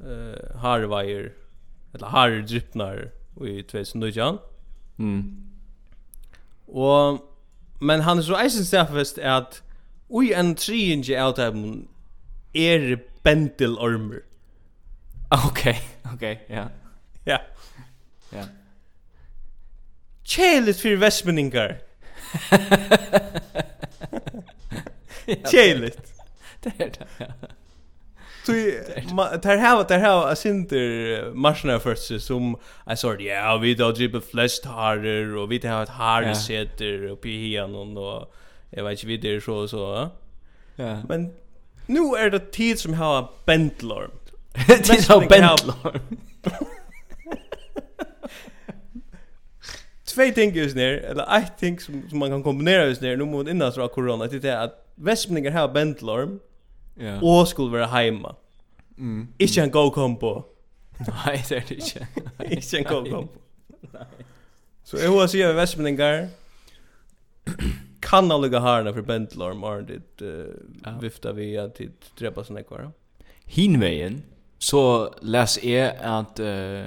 eh 0.00 0.56
harvajer 0.56 1.32
eller 1.94 2.06
har 2.06 2.30
drypnar 2.30 3.10
i 3.46 3.62
2019. 3.62 4.38
Mm. 4.98 5.48
Och 6.66 7.28
men 7.80 8.00
han 8.00 8.18
är 8.18 8.22
så 8.22 8.36
eisen 8.36 8.64
stäfest 8.64 9.18
att 9.18 9.62
ui 10.08 10.32
en 10.32 10.54
trinje 10.54 11.26
out 11.26 11.38
av 11.38 11.82
er 12.52 13.04
bentil 13.22 13.78
ormur. 13.78 14.24
Okej, 15.30 15.48
okay, 15.50 16.14
okej, 16.14 16.42
okay, 16.44 16.56
ja. 16.56 16.68
Ja. 17.24 17.40
Ja. 18.30 18.44
Chelet 20.24 20.80
för 20.80 20.96
vestmenningar. 20.96 21.78
Kjeligt. 25.50 26.14
Det 26.64 26.72
er 26.78 26.88
det. 26.88 27.06
Ja. 27.20 27.26
Så 28.48 28.52
där 29.42 29.56
har 29.56 29.84
där 29.84 29.98
har 29.98 30.32
a 30.32 30.34
sinter 30.36 31.32
marsna 31.34 31.78
först 31.78 32.20
som 32.20 32.56
I 32.92 32.96
sort 32.96 33.20
ja 33.20 33.58
vi 33.58 33.74
då 33.74 33.92
dribbel 33.92 34.20
flest 34.20 34.64
harder 34.64 35.36
och 35.36 35.52
vi 35.52 35.66
har 35.66 35.82
ett 35.82 35.88
hard 35.88 36.36
sätter 36.36 37.04
uppe 37.04 37.28
i 37.28 37.56
hörnan 37.56 37.96
och 37.96 38.34
jag 38.70 38.84
vet 38.84 38.92
inte 38.92 39.06
vidare 39.06 39.40
så 39.40 39.68
så. 39.68 40.08
Ja. 40.76 41.02
Men 41.08 41.34
nu 41.86 41.98
är 41.98 42.30
det 42.30 42.52
tid 42.52 42.78
som 42.78 42.94
har 42.94 43.28
bentlorm. 43.44 44.10
Det 44.66 44.90
är 44.90 45.02
så 45.02 45.20
bentlorm. 45.20 46.18
två 50.26 50.34
ting 50.34 50.54
just 50.54 50.76
ner 50.76 50.92
eller 50.92 51.38
ett 51.38 51.58
ting 51.58 51.80
som, 51.80 52.02
som 52.08 52.18
man 52.18 52.30
kan 52.30 52.42
kombinera 52.42 52.86
just 52.86 53.00
ner 53.00 53.16
nu 53.16 53.24
mot 53.24 53.48
innan 53.48 53.72
så 53.72 53.88
corona 53.88 54.26
det 54.26 54.44
är 54.44 54.56
att 54.56 54.92
västmänningar 54.94 55.50
har 55.50 55.68
bentlorm. 55.68 56.40
Ja. 56.94 57.20
Och 57.20 57.48
skulle 57.48 57.70
vara 57.70 57.86
hemma. 57.86 58.36
Mm. 58.98 59.28
Inte 59.38 59.60
en 59.62 59.70
go 59.70 59.90
combo. 59.90 60.44
Nej, 61.26 61.44
det 61.48 61.56
är 61.56 61.64
det 61.68 61.74
inte. 61.74 62.08
Inte 62.54 62.78
en 62.78 62.84
go 62.84 63.10
combo. 63.10 63.28
Nej. 63.80 64.02
Så 64.84 64.96
jag 64.96 65.20
vill 65.20 65.28
säga 65.28 65.52
västmänningar 65.52 66.28
kan 68.00 68.32
alliga 68.32 68.58
harna 68.58 68.92
för 68.92 69.02
bentlorm 69.02 69.64
och 69.64 69.82
det 69.82 70.24
uh, 70.24 71.00
vifta 71.00 71.32
vi 71.32 71.58
att 71.58 71.80
dräpa 72.18 72.44
såna 72.44 72.62
kvar. 72.62 72.90
Hinvägen 73.44 74.22
så 74.58 75.14
läs 75.22 75.64
är 75.64 75.96
att 76.02 76.40
uh, 76.40 76.84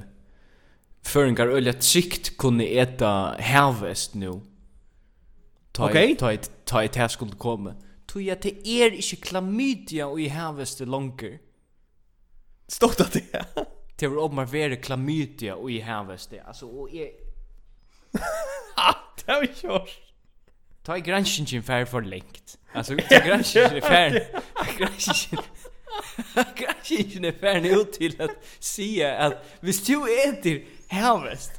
Føringar 1.03 1.47
ölja 1.47 1.73
trygt 1.73 2.37
kunne 2.37 2.65
eta 2.65 3.35
hervest 3.39 4.15
nu. 4.15 4.41
Ta 5.73 5.85
okay. 5.85 6.15
ta 6.15 6.35
ta 6.65 6.87
ta 6.87 7.07
skulle 7.07 7.35
komme. 7.37 7.75
Tog 8.07 8.21
jag 8.21 8.41
till 8.41 8.57
er 8.65 8.91
inte 8.91 9.15
klamydia 9.15 10.05
og 10.05 10.21
i 10.21 10.27
hervest 10.27 10.79
longer. 10.79 11.39
Stort 12.67 12.99
att 12.99 13.13
det. 13.13 13.45
Det 13.99 14.07
var 14.07 14.23
om 14.23 14.35
man 14.35 14.77
klamydia 14.81 15.55
og 15.55 15.71
i 15.71 15.79
hervest. 15.79 16.33
Altså 16.47 16.65
og 16.65 16.93
är 16.93 17.09
Ah, 18.77 18.95
det 19.15 19.27
var 19.27 19.47
kört. 19.61 19.99
Ta 20.83 20.95
i 20.95 21.01
granskingen 21.01 21.63
fær 21.63 21.85
for 21.85 21.99
lengt. 21.99 22.57
Alltså, 22.73 22.95
ta 23.09 23.19
granskingen 23.27 23.81
färg. 23.81 24.21
Granskingen. 24.77 25.45
Granskingen 26.55 27.25
är 27.25 27.31
färg 27.31 27.67
ut 27.67 27.93
till 27.93 28.21
att 28.21 28.31
säga 28.59 29.17
att 29.17 29.45
hvis 29.61 29.85
du 29.85 30.29
äter 30.29 30.65
hävest 30.91 31.51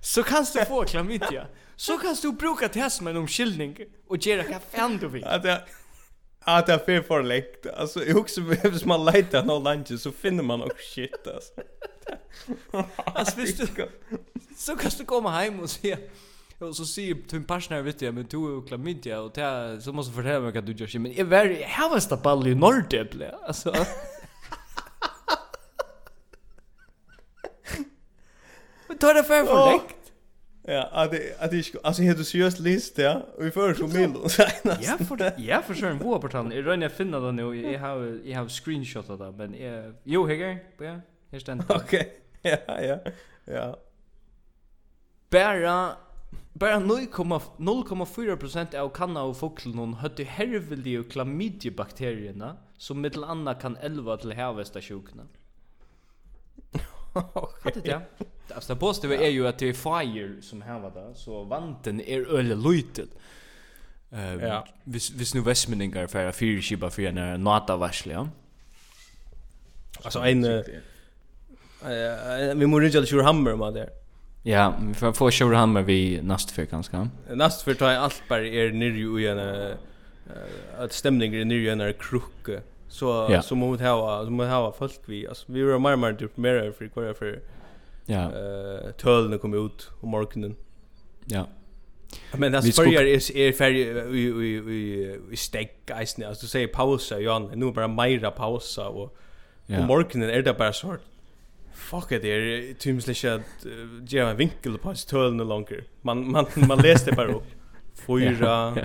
så 0.00 0.22
kan 0.22 0.46
du 0.54 0.64
få 0.64 0.84
klamydia. 0.84 1.46
Så 1.76 1.98
kan 1.98 2.16
du 2.22 2.32
bruka 2.32 2.68
det 2.72 2.90
som 2.90 3.06
en 3.06 3.16
omkyldning. 3.16 3.76
och 4.08 4.26
göra 4.26 4.44
vad 4.50 4.62
fan 4.62 4.96
du 4.96 5.08
vill. 5.08 5.24
Att 5.24 5.44
jag... 5.44 5.58
att 6.40 6.68
jag 6.68 6.88
är 6.88 7.02
för 7.02 7.22
läkt. 7.22 7.66
Alltså 7.66 8.04
jag 8.04 8.16
också 8.16 8.40
behövs 8.40 8.84
man 8.84 9.04
leta 9.04 9.42
någon 9.44 9.64
lunch 9.64 10.00
så 10.00 10.12
finner 10.12 10.42
man 10.42 10.62
också 10.62 10.76
shit 10.94 11.26
alltså. 11.26 11.52
alltså 12.96 13.40
visst 13.40 13.58
du 13.58 13.88
så 14.56 14.76
kan 14.76 14.90
du 14.98 15.04
komma 15.04 15.30
hem 15.30 15.60
och 15.60 15.70
se 15.70 15.96
och 16.58 16.76
så 16.76 16.84
säger 16.84 17.14
till 17.14 17.38
en 17.38 17.44
partner 17.44 17.82
vet 17.82 18.02
jag 18.02 18.14
men 18.14 18.26
du 18.30 18.36
och 18.36 18.68
klamydia 18.68 19.20
och 19.20 19.32
det 19.34 19.80
så 19.82 19.92
måste 19.92 20.12
förtälla 20.12 20.40
mig 20.40 20.58
att 20.58 20.66
du 20.66 20.72
gör 20.72 20.86
shit 20.86 21.00
men 21.00 21.12
är 21.12 21.24
very 21.24 21.62
how 21.62 21.90
was 21.90 22.08
the 22.08 22.16
ball 22.16 22.46
i 22.46 22.54
Norrdeble. 22.54 23.34
alltså 23.46 23.74
Men 28.94 28.98
tar 28.98 29.14
det 29.14 29.24
för 29.24 29.44
för 29.44 29.72
läkt. 29.72 30.12
Ja, 30.62 30.88
att 30.92 31.14
att 31.38 31.50
det 31.50 31.74
alltså 31.82 32.02
heter 32.02 32.22
seriöst 32.22 32.58
list 32.58 32.98
ja. 32.98 33.22
Vi 33.38 33.50
får 33.50 33.74
så 33.74 33.86
mil 33.86 34.30
senast. 34.30 34.82
Ja, 34.82 34.98
för 35.08 35.32
ja, 35.36 35.62
för 35.62 35.74
sure 35.74 35.98
vad 36.02 36.20
på 36.20 36.28
tal. 36.28 36.54
Jag 36.54 36.66
rönner 36.66 36.88
finna 36.88 37.20
det 37.20 37.32
nu. 37.32 37.72
Jag 37.72 37.80
har 37.80 38.20
jag 38.24 38.38
har 38.38 38.48
screenshot 38.48 39.10
av 39.10 39.18
det, 39.18 39.32
men 39.32 39.54
jag 39.54 39.94
jo 40.04 40.26
hegger, 40.26 40.58
ja. 40.78 41.00
Här 41.30 41.44
det. 41.44 41.64
Okej. 41.68 42.20
Ja, 42.42 42.80
ja. 42.80 42.98
Ja. 43.44 43.78
Bara 45.30 45.96
bara 46.52 46.76
0,4% 46.76 48.78
av 48.78 48.88
kanna 48.88 49.22
och 49.22 49.36
fåklen 49.36 49.94
hade 49.94 50.24
hervildi 50.24 50.98
og 50.98 51.10
klamydiebakteriene 51.10 52.56
som 52.78 53.00
mittel 53.00 53.24
anna 53.24 53.54
kan 53.54 53.76
elva 53.76 54.16
till 54.16 54.32
hevesta 54.32 54.80
sjukna. 54.80 55.22
Okej. 57.12 57.42
Okay. 57.64 57.82
det 57.82 57.90
ja. 57.90 58.00
Alltså 58.54 58.74
det 58.74 58.80
positiva 58.80 59.14
är 59.14 59.28
ju 59.28 59.48
att 59.48 59.58
det 59.58 59.68
är 59.68 59.72
fire 59.72 60.42
som 60.42 60.62
här 60.62 60.80
var 60.80 60.90
där 60.90 61.14
så 61.14 61.44
vanten 61.44 62.00
är 62.00 62.36
öle 62.38 62.54
lutet. 62.54 63.08
Eh 64.10 64.34
ja. 64.34 64.66
vis 64.84 65.10
vis 65.10 65.34
nu 65.34 65.40
västmeningar 65.40 66.06
för 66.06 66.26
att 66.26 66.36
fyra 66.36 66.62
skiba 66.62 66.90
för 66.90 67.02
en 67.02 67.44
nata 67.44 67.76
varsel 67.76 68.12
ja. 68.12 68.28
Alltså 70.02 70.18
en 70.18 70.44
eh 70.44 70.60
vi 72.54 72.66
måste 72.66 72.98
ju 72.98 73.06
köra 73.06 73.22
hammer 73.22 73.56
med 73.56 73.74
där. 73.74 73.88
Ja, 74.42 74.74
vi 74.80 74.94
får 74.94 75.12
få 75.12 75.30
köra 75.30 75.56
hammer 75.56 75.82
vi 75.82 76.20
nästa 76.22 76.52
för 76.52 76.62
ganska. 76.62 77.08
Nästa 77.30 77.64
för 77.64 77.74
tar 77.74 77.90
allt 77.90 78.22
bara 78.28 78.46
är 78.46 78.72
nere 78.72 79.22
i 79.22 79.26
en 79.26 79.76
att 80.78 80.92
stämningen 80.92 81.40
är 81.40 81.44
nere 81.44 81.58
i 81.58 81.68
en 81.68 81.94
krukka. 81.94 82.60
Så 82.88 83.40
så 83.42 83.54
måste 83.54 83.84
ha 83.84 84.24
så 84.24 84.30
måste 84.30 84.50
ha 84.50 84.72
folk 84.72 85.00
vi 85.06 85.26
alltså 85.28 85.44
vi 85.48 85.60
är 85.60 85.78
mer 85.78 85.96
mer 85.96 86.14
typ 86.14 86.36
mer 86.36 86.72
för 86.78 86.88
kvar 86.88 87.14
för 87.14 87.40
Ja. 88.06 88.22
Eh 88.32 88.90
tölna 88.90 89.38
kom 89.38 89.54
ut 89.66 89.90
om 90.00 90.08
morgonen. 90.08 90.56
Ja. 91.24 91.46
Men 92.36 92.52
det 92.52 92.62
spörjar 92.62 93.02
är 93.02 93.36
är 93.36 93.52
färg 93.52 93.84
vi 93.92 94.32
vi 94.32 94.60
vi 94.60 95.18
vi 95.28 95.36
steg 95.36 95.68
guys 95.86 96.16
nu 96.18 96.34
så 96.34 96.46
säger 96.46 96.66
pausa 96.66 97.20
Jan 97.20 97.50
nu 97.54 97.72
bara 97.72 97.88
mera 97.88 98.30
pausa 98.30 98.88
och 98.88 99.16
på 99.66 99.82
morgonen 99.82 100.30
är 100.30 100.42
det 100.42 100.54
bara 100.54 100.72
sort. 100.72 101.00
Fuck 101.74 102.12
it 102.12 102.22
där 102.22 102.74
tymsligt 102.78 103.24
att 103.24 103.66
ge 104.06 104.18
en 104.18 104.36
vinkel 104.36 104.78
på 104.78 104.94
tölene 104.94 105.44
longer. 105.44 105.84
Man 106.02 106.30
man 106.30 106.46
man 106.56 106.78
läste 106.78 107.12
bara 107.12 107.32
upp. 107.32 107.46
Fyra. 108.06 108.76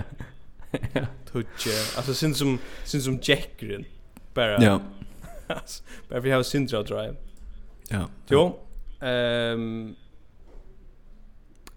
Tutje. 1.32 1.72
Alltså 1.96 2.14
syns 2.14 2.38
som 2.38 2.58
syns 2.84 3.04
som 3.04 3.20
Jackren 3.22 3.84
bara. 4.34 4.62
Ja. 4.62 4.80
Bara 6.08 6.20
vi 6.20 6.30
har 6.30 6.42
syndra 6.42 6.82
drive. 6.82 7.14
Ja. 7.88 8.08
Jo. 8.28 8.58
Ehm 9.02 9.96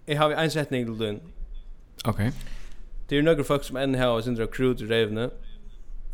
Jeg 0.06 0.18
har 0.18 0.30
en 0.30 0.50
setning 0.50 0.86
til 0.86 1.06
den. 1.06 1.20
Ok. 2.04 2.20
Det 3.10 3.18
er 3.18 3.22
noen 3.24 3.44
folk 3.44 3.64
som 3.64 3.76
enn 3.80 3.94
har 3.94 4.20
sin 4.20 4.36
crew 4.36 4.74
till 4.76 4.88
revne, 4.88 5.30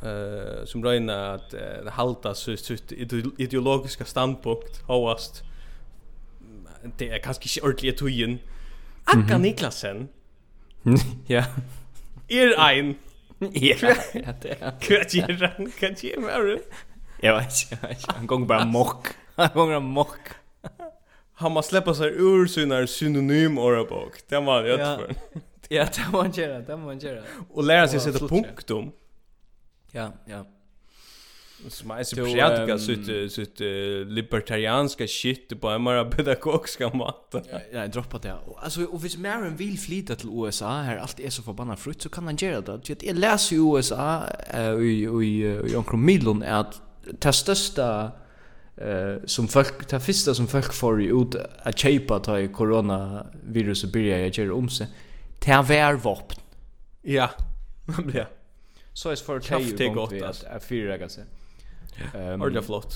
uh, 0.03 0.67
som 0.67 0.83
röjna 0.85 1.17
at 1.35 1.55
uh, 1.55 1.91
halta 1.91 2.35
sitt 2.35 2.93
ideologiska 3.39 4.05
standpunkt 4.05 4.83
hovast. 4.87 5.45
Det 6.99 7.09
är 7.11 7.19
kanske 7.19 7.43
inte 7.43 7.67
ordentligt 7.67 7.99
tøyen. 7.99 8.39
Akka 9.07 9.39
Niklasen. 9.39 10.09
Ja. 11.29 11.45
Er 12.29 12.55
ein. 12.59 12.97
Ja, 13.41 14.33
det 14.43 14.57
er. 14.61 14.73
Hva 14.81 15.05
gjør 15.09 15.47
han? 15.47 15.67
Hva 15.79 15.89
gjør 15.97 16.29
han? 16.31 16.61
Jeg 17.23 17.35
vet 17.35 17.63
ikke, 17.63 17.71
jeg 17.71 17.79
vet 17.83 17.99
ikke. 17.99 18.13
Han 18.17 18.27
gong 18.27 18.47
bare 18.49 18.67
mokk. 18.67 19.11
Han 19.37 19.51
gong 19.55 19.71
bare 19.71 19.81
mokk 19.81 20.40
han 21.41 21.53
måste 21.53 21.71
släppa 21.71 21.95
sig 21.95 22.09
ur 22.09 22.47
sina 22.47 22.87
synonym 22.87 23.59
orabok. 23.59 24.29
Det 24.29 24.41
var 24.41 24.63
det 24.63 24.77
för. 24.77 25.15
ja, 25.69 25.85
det 25.85 26.13
var 26.13 26.23
han 26.23 26.33
gör, 26.33 26.61
det 26.61 26.77
var 26.77 26.87
han 26.87 26.99
gör. 26.99 27.23
Och 27.51 27.65
lära 27.65 27.89
sig 27.89 28.01
sätta 28.01 28.29
punktum. 28.29 28.91
Ja, 29.93 30.13
ja. 30.27 30.47
Smajs 31.69 32.11
prediga 32.15 32.79
sitt 32.79 33.33
sitt 33.33 33.61
libertarianska 34.07 35.07
shit 35.07 35.61
på 35.61 35.69
en 35.69 35.83
mera 35.83 36.05
pedagogiska 36.05 36.95
matta. 36.95 37.43
Ja, 37.53 37.59
jag 37.73 37.91
droppa 37.91 38.19
det. 38.19 38.37
Alltså 38.57 38.85
och 38.85 39.03
hvis 39.03 39.17
Maren 39.17 39.57
vill 39.57 39.79
flytta 39.79 40.15
till 40.15 40.31
USA 40.33 40.71
här 40.71 40.97
allt 40.97 41.21
är 41.21 41.31
så 41.31 41.43
förbannat 41.43 41.81
frukt 41.81 42.03
så 42.03 42.09
kan 42.09 42.25
han 42.25 42.37
göra 42.37 42.61
det. 42.61 43.05
Jag 43.05 43.17
läser 43.17 43.57
i 43.57 43.59
USA 43.59 44.23
i 44.81 45.05
i 45.25 45.43
i 45.73 45.77
Onkel 45.77 45.99
Milon 45.99 46.43
att 46.43 46.83
det 47.05 47.33
största 47.33 48.13
eh 48.77 49.25
som 49.25 49.49
folk 49.49 49.87
ta 49.87 50.01
första 50.01 50.35
som 50.35 50.47
folk 50.47 50.73
får 50.73 51.03
ut 51.03 51.35
att 51.63 51.79
chepa 51.79 52.19
ta 52.19 52.41
i 52.41 52.49
corona 52.49 53.27
viruset 53.47 53.93
börjar 53.93 54.19
jag 54.19 54.31
göra 54.39 54.55
om 54.55 54.69
sig 54.69 54.87
ta 55.41 55.63
vär 55.63 55.95
vapen. 55.95 56.39
Ja. 57.03 57.31
Man 57.85 58.13
ja. 58.15 58.25
Så 58.93 59.11
är 59.11 59.17
för 59.17 59.41
ta 59.41 59.95
gott 59.95 60.23
att 60.23 60.43
är 60.43 60.59
fyra 60.59 60.99
kan 60.99 61.11
se. 61.11 61.21
Ehm 62.15 62.55
the 62.55 62.63
flott. 62.63 62.95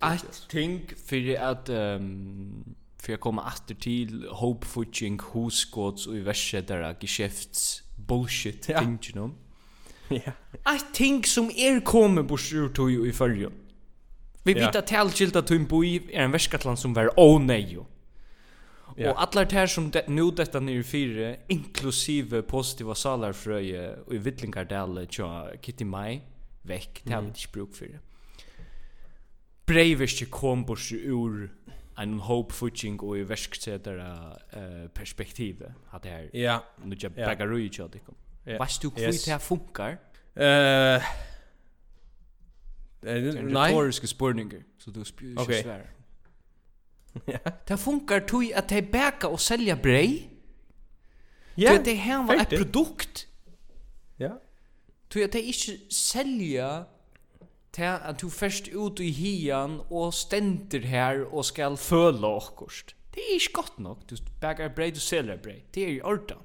Ett 0.00 0.48
think 0.48 0.98
för 1.06 1.36
att 1.42 1.68
ehm 1.68 2.74
för 3.02 3.12
jag 3.12 3.20
kommer 3.20 3.42
åter 3.42 3.74
till 3.74 4.26
hope 4.30 4.66
fucking 4.66 5.20
husgods 5.32 6.06
och 6.06 6.14
där 6.14 6.96
geschäfts 7.00 7.82
bullshit 7.96 8.62
thing 8.62 8.98
you 9.02 9.12
know. 9.12 9.34
Ja. 10.08 10.32
I 10.74 10.78
think 10.92 11.26
som 11.26 11.50
er 11.50 11.80
kommer 11.80 12.22
bort 12.22 12.52
ur 12.52 12.68
tog 12.68 13.06
i 13.06 13.12
följande 13.12 13.56
Vi 14.54 14.60
vet 14.60 14.76
att 14.76 14.86
tälgilda 14.86 15.42
tumboi 15.42 16.00
är 16.12 16.22
en 16.22 16.30
väskatland 16.30 16.78
som 16.78 16.94
var 16.94 17.20
onöjo. 17.20 17.86
Ja. 18.96 19.10
Och 19.10 19.22
alla 19.22 19.46
tär 19.46 19.66
som 19.66 19.90
det 19.90 20.08
nu 20.08 20.30
detta 20.30 20.60
nere 20.60 20.82
fyra 20.82 21.36
inklusive 21.46 22.42
positiva 22.42 22.94
salar 22.94 23.32
fröje 23.32 23.96
och 24.06 24.14
i 24.14 24.18
Vittlingardal 24.18 25.06
tja 25.06 25.50
Kitty 25.62 25.84
Mai 25.84 26.20
veck 26.62 27.00
till 27.02 27.12
mm. 27.12 27.32
bruk 27.52 27.74
för 27.74 27.86
det. 27.86 27.98
Breivest 29.66 30.30
kom 30.30 30.64
bort 30.64 30.92
ur 30.92 31.50
en 31.96 32.20
hope 32.20 32.54
fucking 32.54 33.00
och 33.00 33.18
i 33.18 33.22
väsksätare 33.22 34.36
uh, 34.56 34.88
perspektiv 34.88 35.64
att 35.90 36.02
det 36.02 36.08
här. 36.08 36.30
Ja. 36.32 36.64
Nu 36.84 36.96
jag 37.00 37.12
baggar 37.12 37.58
ut 37.58 37.78
jag 37.78 37.90
det 37.90 37.98
kom. 37.98 38.14
Vad 38.58 38.68
du 38.80 38.90
hur 38.96 39.32
det 39.32 39.42
funkar? 39.42 39.98
Eh 40.34 41.02
Det 43.00 43.10
är 43.10 43.36
en 43.36 43.56
retoriska 43.56 44.06
spurningar 44.06 44.62
så 44.78 44.90
du 44.90 45.04
spyr 45.04 45.40
okay. 45.40 45.62
svär. 45.62 45.90
Ja. 47.24 47.38
Det 47.66 47.76
funkar 47.76 48.20
tog 48.20 48.52
att 48.52 48.68
de 48.68 48.82
bäka 48.82 49.28
och 49.28 49.40
sälja 49.40 49.76
brej. 49.76 50.30
Ja. 51.54 51.78
Det 51.84 51.94
här 51.94 52.26
var 52.26 52.34
ett 52.34 52.48
produkt. 52.48 53.26
Ja. 54.16 54.40
Tog 55.08 55.22
att 55.22 55.32
de 55.32 55.38
inte 55.38 55.94
sälja 55.94 56.84
till 57.70 57.84
att 57.84 58.18
du 58.18 58.30
först 58.30 58.68
ut 58.68 59.00
i 59.00 59.10
hian 59.10 59.80
och 59.80 60.14
ständer 60.14 60.80
här 60.80 61.34
och 61.34 61.46
skall 61.46 61.76
föla 61.76 62.28
och. 62.28 62.94
Det 63.14 63.20
är 63.20 63.34
inte 63.34 63.52
gott 63.52 63.78
nog. 63.78 63.98
Du 64.06 64.16
bäkar 64.40 64.68
brej, 64.68 64.90
du 64.90 65.00
säljer 65.00 65.36
brej. 65.36 65.64
Det 65.70 65.84
är 65.84 65.88
ju 65.88 66.02
ordan 66.02 66.38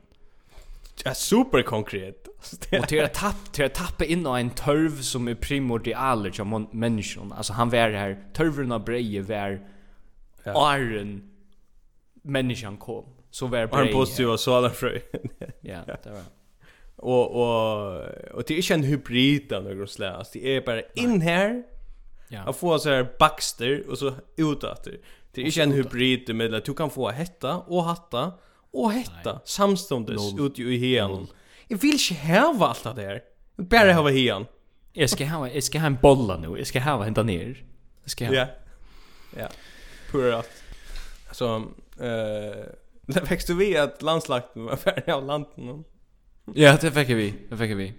är 1.06 1.14
superkonkret. 1.14 2.28
och 2.82 2.88
till 2.88 3.04
att 3.04 3.14
tappa 3.14 3.52
till 3.52 3.66
att 3.66 3.74
tappa 3.74 4.06
in 4.06 4.26
en 4.26 4.50
törv 4.50 5.02
som 5.02 5.28
är 5.28 5.36
primordial 5.36 6.34
som 6.34 6.68
människan. 6.72 7.32
Alltså 7.32 7.54
han 7.54 7.70
var 7.70 7.78
här 7.78 8.24
törven 8.34 8.72
av 8.72 8.84
breje 8.84 9.22
var 9.22 9.68
ja. 10.44 10.78
Iron 10.78 11.30
människan 12.22 12.78
kom. 12.78 13.06
Så 13.32 13.48
var 13.48 13.68
breje. 13.68 13.86
Han 13.86 13.94
positiv 13.94 14.30
och 14.30 14.40
alla 14.48 14.70
frö. 14.70 15.00
ja, 15.62 15.80
det 15.86 16.10
var. 16.10 16.24
Och 16.96 17.32
och 17.32 18.02
och 18.32 18.44
det 18.48 18.58
är 18.58 18.72
ju 18.72 18.74
en 18.74 18.84
hybrid 18.84 19.54
av 19.54 19.64
något 19.64 19.90
slag. 19.90 20.16
Alltså 20.16 20.40
det 20.40 20.56
är 20.56 20.62
bara 20.62 20.82
in 20.82 21.22
här. 21.22 21.64
Ja. 22.28 22.48
Och 22.48 22.56
få 22.56 22.80
så 22.80 22.90
här 22.90 23.08
baxter 23.20 23.84
och 23.90 23.98
så 23.98 24.14
utåt. 24.36 24.88
Det 25.32 25.42
är 25.42 25.58
ju 25.58 25.64
en 25.64 25.72
hybrid 25.72 26.36
med 26.36 26.54
att 26.54 26.66
du 26.66 26.74
kan 26.74 26.90
få 26.90 27.10
hetta 27.10 27.58
och 27.58 27.84
hatta 27.84 28.32
och 28.74 28.92
hetta 28.92 29.42
samstundes 29.46 30.22
ut 30.40 30.60
i 30.60 30.78
hian. 30.78 31.28
Jag 31.68 31.78
vill 31.78 31.92
inte 31.92 32.14
häva 32.14 32.68
allt 32.68 32.84
det 32.84 32.94
där. 32.94 33.22
Jag 33.56 33.66
bara 33.66 33.92
häva 33.92 34.10
hian. 34.10 34.46
Jag 34.94 35.10
ska 35.10 35.26
ha 35.26 35.50
jag 35.50 35.64
ska 35.64 35.80
ha 35.80 35.88
en 35.88 35.98
bolla 36.02 36.38
nu. 36.38 36.58
Jag 36.58 36.68
ska 36.68 36.80
ha 36.80 37.04
hända 37.04 37.24
ner. 37.24 37.64
Jag 38.04 38.12
ska 38.12 38.34
Ja. 38.34 38.48
Ja. 39.38 39.48
Pura. 40.12 40.44
Så 41.32 41.56
eh 42.00 42.66
det 43.06 43.22
växte 43.30 43.54
vi 43.54 43.78
att 43.78 44.02
landslagt 44.02 44.48
var 44.54 44.76
färdig 44.76 45.12
av 45.12 45.26
landen. 45.26 45.84
Ja, 46.54 46.78
det 46.82 46.92
fick 46.92 47.10
vi. 47.10 47.34
Det 47.50 47.58
fick 47.58 47.72
vi. 47.72 47.94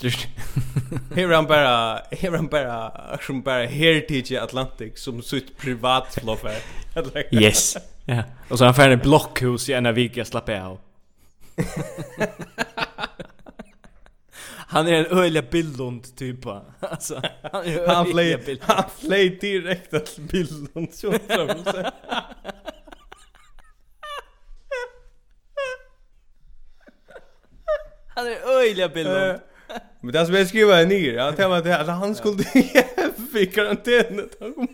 Just. 0.00 0.26
Här 1.14 1.28
han 1.28 1.46
bara, 1.46 2.02
här 2.10 2.30
han 2.30 2.46
bara, 2.46 2.92
som 3.18 3.42
bara 3.42 3.66
Heritage 3.66 4.32
Atlantic 4.42 5.02
som 5.02 5.22
sitt 5.22 5.58
privat 5.58 6.14
floffer. 6.14 6.56
Yes. 7.30 7.76
Ja. 8.08 8.22
Och 8.48 8.58
så 8.58 8.64
han 8.64 8.74
färdig 8.74 9.02
blockhus 9.02 9.68
i 9.68 9.72
ena 9.72 9.92
vik 9.92 10.16
jag 10.16 10.26
slapp 10.26 10.48
av. 10.48 10.78
han 14.46 14.88
är 14.88 14.92
en 14.92 15.06
öliga 15.06 15.42
bildund 15.42 16.16
typa. 16.16 16.62
Alltså 16.80 17.22
han 17.52 17.64
är 17.64 17.86
han 17.86 18.06
flöj 18.06 18.58
han 18.62 18.84
flöj 18.98 19.38
direkt 19.38 19.94
att 19.94 20.18
bildund 20.18 20.94
så 20.94 21.12
fram. 21.12 21.48
Han 28.08 28.26
är 28.26 28.60
öliga 28.60 28.88
bildund. 28.88 29.40
Men 30.00 30.12
det 30.12 30.26
som 30.26 30.34
jag 30.34 30.48
skriver 30.48 30.76
är 30.76 30.86
nere, 30.86 31.20
han 31.20 31.36
det 31.62 31.80
att 31.80 31.86
han 31.86 32.14
skulle 32.14 32.44
i 33.40 33.46
karantän 33.46 34.18
Han 34.18 34.38
tag. 34.38 34.68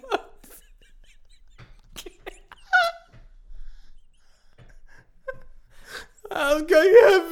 I'm 6.34 6.58
going 6.58 6.68
to 6.68 7.22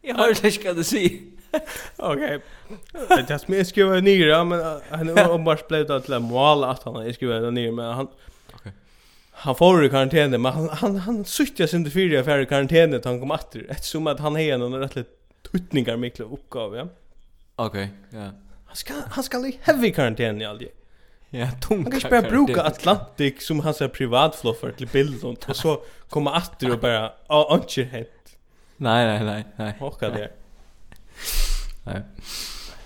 Jag 0.00 0.14
har 0.14 0.28
inte 0.28 0.50
ska 0.50 0.72
du 0.72 0.84
se. 0.84 1.20
Okej. 1.96 2.40
Det 3.08 3.30
är 3.30 3.50
mer 3.50 3.64
skriva 3.64 3.94
ner, 3.94 4.26
ja, 4.26 4.44
men 4.44 4.80
han 4.90 5.08
har 5.08 5.30
ombars 5.30 5.66
blivit 5.68 5.90
att 5.90 6.08
lämna 6.08 6.28
mål 6.28 6.64
att 6.64 6.82
han 6.82 6.94
har 6.94 7.12
skrivit 7.12 7.52
ner, 7.52 7.72
men 7.72 7.94
han... 7.94 8.08
Han 9.38 9.54
får 9.54 9.84
i 9.84 9.88
karantän 9.88 10.30
men 10.42 10.52
han, 10.52 10.68
han, 10.68 10.96
han 10.96 11.24
suttjas 11.24 11.74
inte 11.74 11.90
fyra 11.90 12.24
för 12.24 12.38
i 12.38 12.46
att 12.94 13.04
han 13.04 13.20
kom 13.20 13.30
åter. 13.30 13.66
Eftersom 13.68 14.06
att 14.06 14.20
han 14.20 14.34
har 14.34 14.40
en 14.74 14.80
rätt 14.80 14.96
lite 14.96 15.10
tuttningar 15.50 15.96
mycket 15.96 16.20
uppgav, 16.20 16.76
ja. 16.76 16.88
Okej, 17.56 17.90
ja. 18.10 18.30
Han 18.66 18.76
ska, 18.76 18.94
han 19.10 19.24
ska 19.24 19.38
i 19.38 19.58
heavy 19.62 19.92
karantän 19.92 20.42
i 20.42 20.44
aldrig. 20.44 20.70
Ja, 21.36 21.50
tunga. 21.60 21.82
Han 21.82 21.84
kan 21.84 21.94
inte 21.94 22.08
bara 22.08 22.30
bruka 22.30 22.62
Atlantic 22.62 23.46
som 23.46 23.60
hans 23.60 23.78
privatfluffar 23.78 24.70
till 24.70 24.86
bilden 24.86 25.36
och 25.48 25.56
så 25.56 25.82
komma 26.08 26.36
åter 26.36 26.72
och 26.72 26.78
bara 26.78 27.12
ja, 27.28 27.60
inte 27.62 27.82
helt. 27.82 28.38
Nej, 28.76 29.06
nej, 29.06 29.24
nej, 29.24 29.44
nej. 29.56 29.74
Hocka 29.78 30.08
där. 30.08 30.30
Nej. 31.84 32.02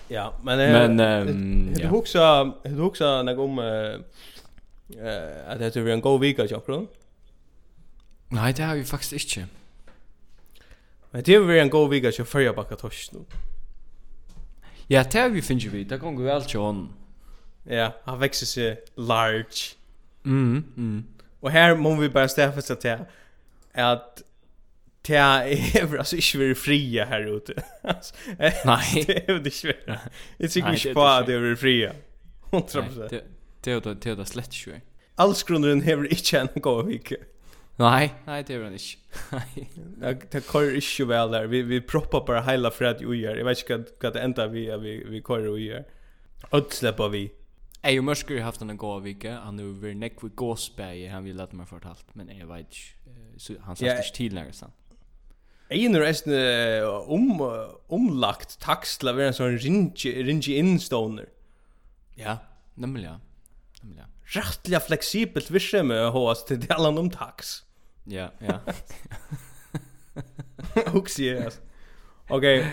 Ja, 0.08 0.32
men 0.42 0.58
men 0.58 1.00
ehm 1.00 1.74
ja. 1.78 1.88
huxar 1.88 2.52
du 2.62 2.70
huxar 2.70 3.22
när 3.22 3.38
om 3.38 3.58
eh 3.58 4.00
att 5.48 5.58
det 5.58 5.76
är 5.76 5.88
en 5.88 6.00
god 6.00 6.20
vecka 6.20 6.46
jag 6.46 6.66
tror. 6.66 6.86
Nej, 8.28 8.52
det 8.52 8.62
har 8.62 8.74
vi 8.74 8.84
faktiskt 8.84 9.36
inte. 9.36 9.48
Men 11.10 11.22
det 11.22 11.34
är 11.34 11.50
en 11.50 11.70
god 11.70 11.90
vecka 11.90 12.12
jag 12.18 12.28
förra 12.28 12.52
backa 12.52 12.76
torsk 12.76 13.12
nu. 13.12 13.20
Ja, 14.86 15.04
det 15.12 15.18
har 15.20 15.28
vi 15.28 15.42
finns 15.42 15.64
vi. 15.64 15.84
Det 15.84 15.98
går 15.98 16.22
väl 16.22 16.44
till 16.44 16.60
honom. 16.60 16.99
Ja, 17.62 17.94
han 18.04 18.18
växer 18.18 18.46
sig 18.46 18.84
large. 18.94 19.74
Mm, 20.24 20.64
mm. 20.76 21.04
Och 21.40 21.50
här 21.50 21.76
må 21.76 21.94
vi 21.94 22.08
bara 22.08 22.28
stäffa 22.28 22.62
sig 22.62 22.76
till 22.76 22.96
att 23.72 24.22
Det 25.02 25.16
är 25.16 25.98
alltså 25.98 26.16
inte 26.16 26.38
väldigt 26.38 26.58
fria 26.58 27.04
här 27.04 27.36
ute. 27.36 27.62
Nej. 28.64 29.04
Det 29.06 29.28
är 29.28 29.36
inte 29.36 29.50
svårt. 29.50 29.74
Jag 30.36 30.50
tycker 30.50 30.72
inte 30.72 30.94
på 30.94 31.02
att 31.02 31.26
det 31.26 31.34
är 31.34 31.54
fria. 31.56 31.92
100%. 32.50 32.94
Nej, 32.98 33.22
det 33.60 33.70
är 33.70 33.80
det 33.80 33.94
det 33.94 34.10
är 34.10 34.24
slett 34.24 34.52
svårt. 34.52 34.74
Alls 35.14 35.42
grunden 35.42 35.82
har 35.82 36.04
inte 36.12 36.38
en 36.38 36.48
god 36.54 36.86
vecka. 36.86 37.16
Nej, 37.76 38.14
nej 38.24 38.44
det 38.46 38.54
är 38.54 38.58
det 38.58 38.72
inte. 38.72 38.84
Nej. 39.30 40.20
Det 40.30 40.52
kör 40.52 40.74
inte 40.74 41.04
väl 41.04 41.30
där. 41.30 41.46
Vi 41.46 41.62
vi 41.62 41.80
proppar 41.80 42.26
bara 42.26 42.42
hela 42.42 42.70
fred 42.70 42.96
i 43.00 43.04
ju 43.04 43.16
gör. 43.16 43.36
Jag 43.36 43.44
vet 43.44 43.70
inte 43.70 43.92
vad 44.00 44.12
det 44.12 44.20
enda 44.20 44.46
vi 44.46 44.76
vi 44.76 45.04
vi 45.08 45.22
kör 45.26 45.58
i 45.58 45.62
gör. 45.62 45.84
Och 46.50 46.72
släpper 46.72 47.08
vi 47.08 47.32
Jeg 47.80 47.98
og 47.98 48.04
Mørsker 48.04 48.36
har 48.36 48.44
haft 48.50 48.62
en 48.62 48.76
god 48.76 49.02
vike, 49.02 49.30
han 49.32 49.58
har 49.58 49.68
vært 49.80 49.96
nekk 49.96 50.22
ved 50.22 50.34
gåsbæge, 50.36 51.08
han 51.08 51.24
vil 51.24 51.38
lette 51.40 51.56
meg 51.56 51.68
fortalt, 51.68 52.04
men 52.14 52.28
jeg 52.28 52.48
vet 52.48 52.66
ikke, 52.68 53.14
så 53.40 53.56
han 53.64 53.78
satt 53.78 54.02
ikke 54.04 54.16
til 54.18 54.36
nærmest 54.36 54.66
han. 54.66 54.74
Jeg 55.70 55.86
er 55.86 56.02
nesten 56.02 56.34
om, 57.08 57.40
omlagt 57.88 58.56
takst 58.60 59.00
til 59.00 59.12
å 59.12 59.14
være 59.16 59.32
en 59.32 59.38
sånn 59.38 59.56
ringe 59.62 60.56
innstående. 60.58 61.24
Ja, 62.18 62.40
nemlig 62.76 63.06
ja. 63.06 63.16
Nemlig 63.80 64.02
ja. 64.02 64.08
Rettelig 64.34 64.82
fleksibelt 64.86 65.48
virke 65.54 65.82
med 65.86 66.10
hos 66.12 66.42
til 66.46 66.60
delen 66.60 66.98
om 67.00 67.08
taks. 67.10 67.62
Ja, 68.10 68.28
ja. 68.44 68.58
Huxi, 70.94 71.30
altså. 71.32 71.62
Okej. 72.30 72.66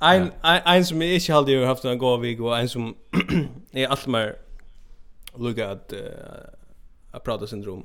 Ein 0.00 0.30
ein 0.44 0.62
ein 0.66 0.84
som 0.84 1.02
jeg 1.02 1.18
ikke 1.18 1.32
hade 1.32 1.52
ju 1.52 1.66
haft 1.66 1.84
en 1.84 1.98
god 1.98 2.20
vik 2.20 2.40
og 2.40 2.54
ein 2.58 2.68
som 2.68 2.96
er 3.72 3.88
alt 3.88 4.06
mer 4.08 4.32
lukka 5.38 5.70
at 5.70 5.92
uh, 5.92 7.20
prata 7.24 7.46
syndrom. 7.46 7.84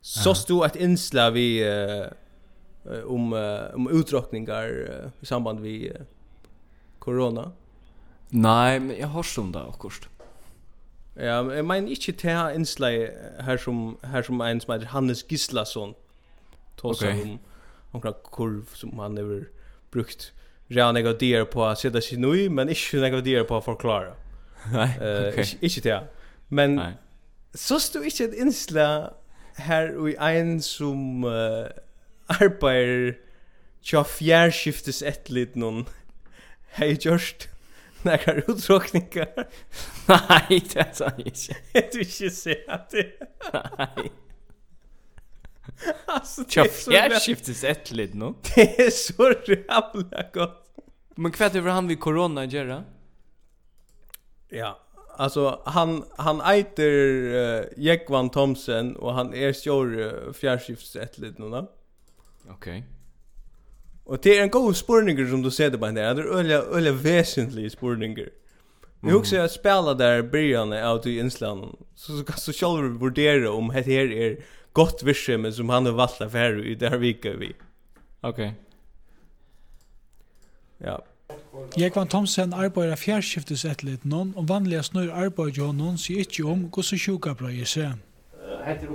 Så 0.00 0.34
stod 0.34 0.66
et 0.66 0.76
inslag 0.76 1.32
vi 1.34 1.64
uh, 1.64 2.06
om 3.04 3.32
uh, 3.32 3.74
om 3.74 3.88
uttråkningar 3.88 4.68
uh, 4.68 5.10
i 5.20 5.26
samband 5.26 5.60
vi 5.60 5.88
uh, 5.88 6.04
corona. 6.98 7.52
Nej, 8.30 8.80
men 8.80 8.96
jag 8.96 9.08
har 9.08 9.22
som 9.22 9.52
det 9.52 9.62
också. 9.64 10.08
Ja, 11.16 11.42
men 11.42 11.56
jeg 11.56 11.64
mener 11.64 11.88
ikke 11.88 12.12
til 12.12 12.30
här 12.30 12.50
inslag 12.50 13.08
her 13.40 13.56
som 13.56 13.98
här 14.02 14.22
som 14.22 14.40
en 14.40 14.60
som 14.60 14.72
heter 14.72 14.86
Hannes 14.86 15.22
Gislason. 15.22 15.94
Tosa 16.76 17.06
okay. 17.06 17.22
om 17.22 17.38
omkring 17.92 18.14
kurv 18.32 18.74
som 18.74 18.98
han 18.98 19.16
har 19.16 19.44
brukt 19.92 20.32
rea 20.68 20.92
negativer 20.92 21.44
på 21.44 21.62
å 21.62 21.74
sätta 21.74 22.00
sig 22.00 22.18
nu, 22.18 22.48
men 22.50 22.68
inte 22.68 23.00
negativer 23.00 23.44
på 23.44 23.56
å 23.56 23.60
forklare. 23.60 24.14
Nej, 24.72 24.96
okej. 24.96 25.28
Okay. 25.28 25.44
Ikke, 25.60 25.80
inte. 25.80 26.00
Men 26.48 26.74
Nej. 26.76 26.94
så 27.54 27.78
stod 27.78 28.04
ikke 28.04 28.24
et 28.24 28.34
innslag 28.34 29.12
her 29.56 29.92
i 30.08 30.14
en 30.18 30.60
som 30.62 31.24
uh, 31.24 31.70
arbeider 32.28 33.14
tja 33.84 34.02
fjærskiftes 34.02 35.02
et 35.02 35.30
litt 35.30 35.56
noen 35.60 35.84
hei 36.78 36.94
gjørst 36.96 37.48
nekar 38.04 38.42
utråkningar 38.48 39.46
Nei, 40.08 40.58
det 40.58 40.80
er 40.84 40.92
sånn 40.96 41.22
ikke 41.24 41.56
Jeg 41.76 41.88
vil 41.94 42.04
ikke 42.06 42.30
se 42.34 42.58
at 42.68 42.90
det 42.92 43.08
Nei 43.52 44.10
Alltså 46.06 46.42
det 46.42 46.60
är 46.60 46.68
så 46.68 46.90
fjärskiftes 46.90 47.64
ett 47.64 47.90
lid 47.90 48.14
nu. 48.14 48.34
Det 48.54 48.80
är 48.80 48.90
så 48.90 49.32
jävla 49.46 50.30
gott. 50.32 50.64
Men 51.16 51.32
kvätt 51.32 51.54
över 51.54 51.70
han 51.70 51.88
vid 51.88 52.00
corona, 52.00 52.44
Gerra? 52.46 52.84
Ja, 54.48 54.83
Alltså 55.16 55.62
han 55.64 56.04
han 56.16 56.40
äter 56.40 56.92
uh, 56.92 57.64
Jekvan 57.76 58.30
Thomsen 58.30 58.96
och 58.96 59.14
han 59.14 59.34
är 59.34 59.52
sjör 59.52 59.98
uh, 59.98 60.32
fjärrskiftsättligt 60.32 61.38
nu 61.38 61.50
då. 61.50 61.70
Okej. 62.48 62.54
Okay. 62.54 62.82
Och 64.04 64.18
det 64.22 64.38
är 64.38 64.42
en 64.42 64.50
god 64.50 64.76
spurninger 64.76 65.26
som 65.26 65.42
du 65.42 65.50
ser 65.50 65.70
det 65.70 65.78
på 65.78 65.86
där. 65.86 66.14
Det 66.14 66.22
är 66.22 66.26
öliga 66.26 66.58
öliga 66.62 66.92
väsentliga 66.92 67.70
spurninger. 67.70 68.30
Nu 69.00 69.08
mm. 69.08 69.20
också 69.20 69.36
jag 69.36 69.50
spela 69.50 69.94
där 69.94 70.22
början 70.22 70.72
av 70.72 71.06
i 71.06 71.20
Island. 71.20 71.76
Så 71.94 72.18
så 72.18 72.24
kan 72.24 72.36
så 72.36 72.52
själv 72.52 73.00
vurdera 73.00 73.50
om 73.50 73.68
det 73.68 73.74
här 73.74 74.12
är 74.12 74.44
gott 74.72 75.02
virke 75.02 75.38
men 75.38 75.52
som 75.52 75.68
han 75.68 75.86
har 75.86 75.92
valt 75.92 76.20
affär 76.20 76.66
i 76.66 76.74
där 76.74 76.98
veckan 76.98 77.38
vi. 77.38 77.54
Okej. 78.20 78.30
Okay. 78.30 78.50
Ja. 80.78 81.04
Jekvan 81.78 82.08
Thomsen 82.08 82.52
arbeider 82.52 82.96
fjærskiftesetlet 82.96 84.04
noen, 84.04 84.32
og 84.36 84.48
vanlige 84.48 84.82
snur 84.82 85.12
arbeider 85.12 85.62
jo 85.62 85.70
noen 85.72 85.98
sier 85.98 86.24
ikke 86.24 86.44
om 86.50 86.66
hvordan 86.74 87.00
sjuka 87.00 87.34
bra 87.38 87.50
gjør 87.54 87.70
seg. 87.70 88.04
Hette 88.64 88.88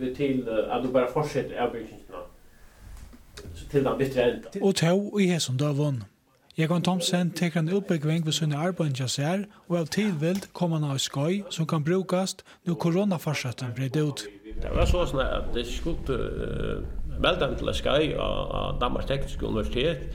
vi 0.00 0.12
til 0.14 0.44
at 0.48 0.84
du 0.84 0.90
bare 0.92 1.08
fortsetter 1.12 1.60
avbyggingsna 1.64 2.24
til 3.70 3.84
den 3.84 3.98
bittre 3.98 4.28
enda. 4.30 4.52
Og 4.60 4.74
tog 4.74 5.20
i 5.20 5.26
hesson 5.30 5.56
døvån. 5.56 6.02
Jekvan 6.56 6.82
Thomsen 6.82 7.30
teker 7.36 7.60
en 7.60 7.68
utbyggving 7.68 8.26
ved 8.26 8.32
sine 8.32 8.56
arbeider 8.56 9.10
seg, 9.12 9.44
og 9.68 9.78
av 9.78 9.90
tilvild 9.92 10.46
kommer 10.56 10.80
han 10.80 10.90
av 10.94 11.00
skøy 11.04 11.42
som 11.52 11.68
kan 11.68 11.84
brukast 11.84 12.44
når 12.64 12.78
koronafarsetten 12.80 13.74
blir 13.76 13.92
ut. 14.00 14.24
Det 14.62 14.70
var 14.72 14.88
så 14.88 15.04
sånn 15.04 15.20
at 15.20 15.50
det 15.52 15.66
skulle 15.68 16.16
veldig 17.20 17.50
til 17.58 17.72
skøy 17.76 18.14
av 18.16 18.78
Danmarks 18.80 19.10
Tekniske 19.10 19.44
Universitet, 19.44 20.06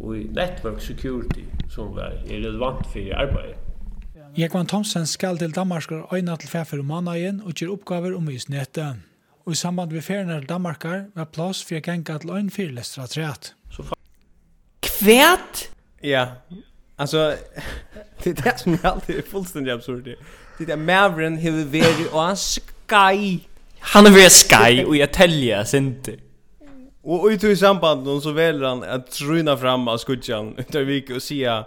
og 0.00 0.16
i 0.18 0.22
network 0.24 0.80
security 0.80 1.44
som 1.68 1.94
var 1.96 2.14
er 2.14 2.30
relevant 2.30 2.86
for 2.92 3.14
arbeidet. 3.14 3.56
Jekvan 4.38 4.66
Thomsen 4.66 5.06
skal 5.06 5.38
til 5.38 5.54
Danmark 5.54 5.90
og 5.92 6.16
øyne 6.16 6.36
til 6.36 6.48
fær 6.48 6.64
for 6.64 6.82
måneden 6.82 7.40
og 7.44 7.52
gjør 7.52 7.72
oppgaver 7.72 8.16
om 8.16 8.26
husnettet. 8.26 8.96
Og 9.46 9.52
i 9.52 9.54
samband 9.54 9.90
med 9.90 10.02
ferien 10.02 10.28
til 10.28 10.48
Danmark 10.48 10.84
var 11.14 11.24
plass 11.24 11.64
for 11.64 11.74
å 11.74 11.82
gjenge 11.82 12.18
til 12.18 12.30
øyne 12.30 12.50
fyrlestra 12.50 13.06
træt. 13.06 13.54
Kvært? 14.82 15.70
Ja, 16.04 16.26
altså, 16.98 17.36
det 18.24 18.38
er 18.38 18.42
det 18.42 18.54
som 18.60 18.72
jeg 18.72 18.84
alltid 18.84 19.18
er 19.18 19.28
fullstendig 19.30 19.72
absurd. 19.72 20.14
Det 20.58 20.70
er 20.70 20.76
Maveren 20.76 21.38
har 21.38 21.64
vært 21.72 22.06
og 22.12 22.26
han 22.26 22.36
skai. 22.36 23.46
Han 23.94 24.06
har 24.06 24.14
vært 24.14 24.36
skai 24.36 24.84
og 24.84 24.94
jeg 24.98 25.12
teljer, 25.16 25.64
sinter. 25.64 26.20
Och 27.02 27.26
ut 27.26 27.44
i 27.44 27.56
samband 27.56 28.06
med 28.06 28.22
så 28.22 28.32
väljer 28.32 28.68
han 28.68 28.82
att 28.82 29.10
tryna 29.10 29.56
fram 29.56 29.88
av 29.88 29.98
skudjan 29.98 30.54
utav 30.58 30.82
vik 30.82 31.10
och 31.10 31.22
säga 31.22 31.64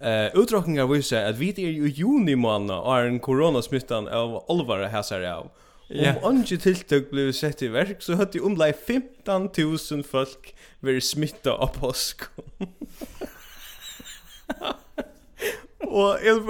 eh 0.00 0.26
utdragningar 0.34 0.86
visar 0.86 1.24
att 1.24 1.38
vi 1.38 1.48
är 1.50 1.70
ju 1.70 1.88
juni 1.88 2.36
månad 2.36 2.98
är 2.98 3.06
en 3.06 3.20
coronasmittan 3.20 4.08
av 4.08 4.44
allvar 4.48 4.82
häsar 4.82 5.22
av. 5.22 5.50
Ja. 5.88 6.14
Om 6.22 6.36
anki 6.36 6.56
tiltøk 6.58 7.10
blev 7.10 7.32
sett 7.32 7.62
i 7.62 7.68
verk, 7.68 8.02
så 8.02 8.14
hade 8.14 8.38
ju 8.38 8.44
omlai 8.44 8.72
000 9.90 10.04
folk 10.04 10.54
varit 10.80 11.04
smitta 11.04 11.52
av 11.52 11.66
påsk. 11.66 12.20
Och 15.90 16.18
jag 16.24 16.46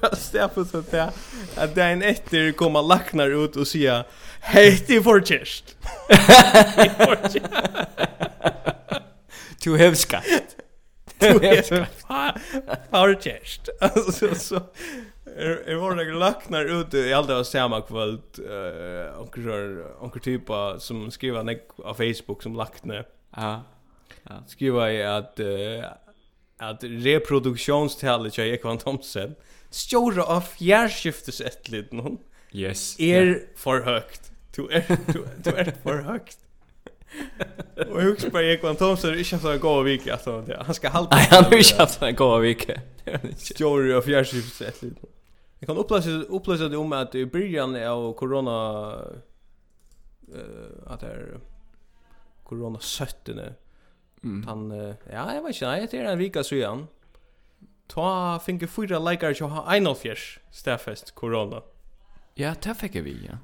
bara 0.00 0.16
stäpp 0.16 0.54
på 0.54 0.64
så 0.64 0.82
det 0.90 1.12
Att 1.56 1.76
en 1.76 2.02
etter 2.02 2.52
kommer 2.52 2.82
lacknar 2.82 3.44
ut 3.44 3.56
och 3.56 3.68
säga 3.68 4.04
er 4.54 5.02
for 5.02 5.02
fortchest. 5.02 5.76
Du 9.64 9.76
hevskat. 9.76 10.24
Du 11.18 11.32
for 11.62 11.86
Fortchest. 12.90 13.68
Alltså 13.80 14.34
så 14.34 14.60
Jeg 15.66 15.78
var 15.78 15.94
nok 15.94 16.08
laknar 16.18 16.64
ut 16.64 16.94
i 16.94 17.12
alt 17.12 17.28
det 17.28 17.34
var 17.34 17.44
samme 17.46 17.78
kvöld 17.86 18.40
uh, 18.42 19.20
Onker 20.02 20.20
typa 20.20 20.80
som 20.80 21.10
skriva 21.14 21.44
nek 21.46 21.76
av 21.84 21.94
Facebook 21.94 22.42
som 22.42 22.56
lakne 22.58 23.04
Ja. 23.36 23.60
Skriva 24.46 24.88
i 24.90 25.02
at 25.02 25.38
uh, 25.40 25.84
at 26.60 26.84
reproduktionstallet 26.84 28.32
til 28.32 28.52
Ekvan 28.52 28.78
Thomsen 28.78 29.22
Thompson 29.22 29.36
stora 29.70 30.22
av 30.22 30.40
fjärrskiftesättligt 30.40 31.92
någon. 31.92 32.18
Yes. 32.52 33.00
Er 33.00 33.24
yeah. 33.24 33.40
för 33.56 33.80
högt. 33.80 34.32
Du 34.56 34.68
er 34.70 34.96
du, 35.06 35.26
du 35.44 35.50
är 35.50 35.72
för 35.82 36.02
högt. 36.02 36.38
Och 37.90 38.02
hur 38.02 38.16
ska 38.16 38.42
Ekvan 38.42 38.76
Thomsen 38.76 39.10
er 39.10 39.14
är 39.14 39.18
inte 39.18 39.38
så 39.38 39.58
gå 39.58 39.82
vik 39.82 40.06
att 40.06 40.24
han 40.24 40.52
han 40.60 40.74
skal 40.74 40.90
hålla. 40.90 41.08
Nej, 41.10 41.26
han 41.30 41.44
är 41.44 41.56
inte 41.56 41.86
så 41.86 42.12
gå 42.12 42.38
vik. 42.38 42.70
Stora 43.36 43.96
av 43.96 44.02
fjärrskiftesättligt. 44.02 44.98
Jeg 45.60 45.66
kan 45.66 45.76
upplösa 45.76 46.10
upplösa 46.10 46.68
det 46.68 46.76
om 46.76 46.92
at 46.92 47.14
i 47.14 47.26
början 47.26 47.76
av 47.76 48.12
corona 48.12 48.92
eh 50.28 50.38
uh, 50.38 50.92
at 50.92 51.00
det 51.00 51.40
corona 52.44 52.78
17 52.78 53.40
Mm. 54.22 54.46
Han, 54.46 54.72
uh, 54.72 54.94
ja, 55.12 55.34
jag 55.34 55.42
vet 55.42 55.54
inte, 55.54 55.66
nej, 55.66 55.88
det 55.90 55.98
är 55.98 56.04
en 56.04 56.18
vika 56.18 56.44
så 56.44 56.86
Ta 57.86 58.38
finke 58.46 58.66
fyra 58.66 58.98
likar 58.98 59.34
så 59.34 59.46
har 59.46 59.76
en 59.76 59.86
av 59.86 59.94
fjärs 59.94 60.38
stäffest 60.50 61.14
corona. 61.14 61.62
Ja, 62.34 62.54
det 62.62 62.74
fick 62.74 62.94
vi, 62.94 63.26
ja. 63.26 63.38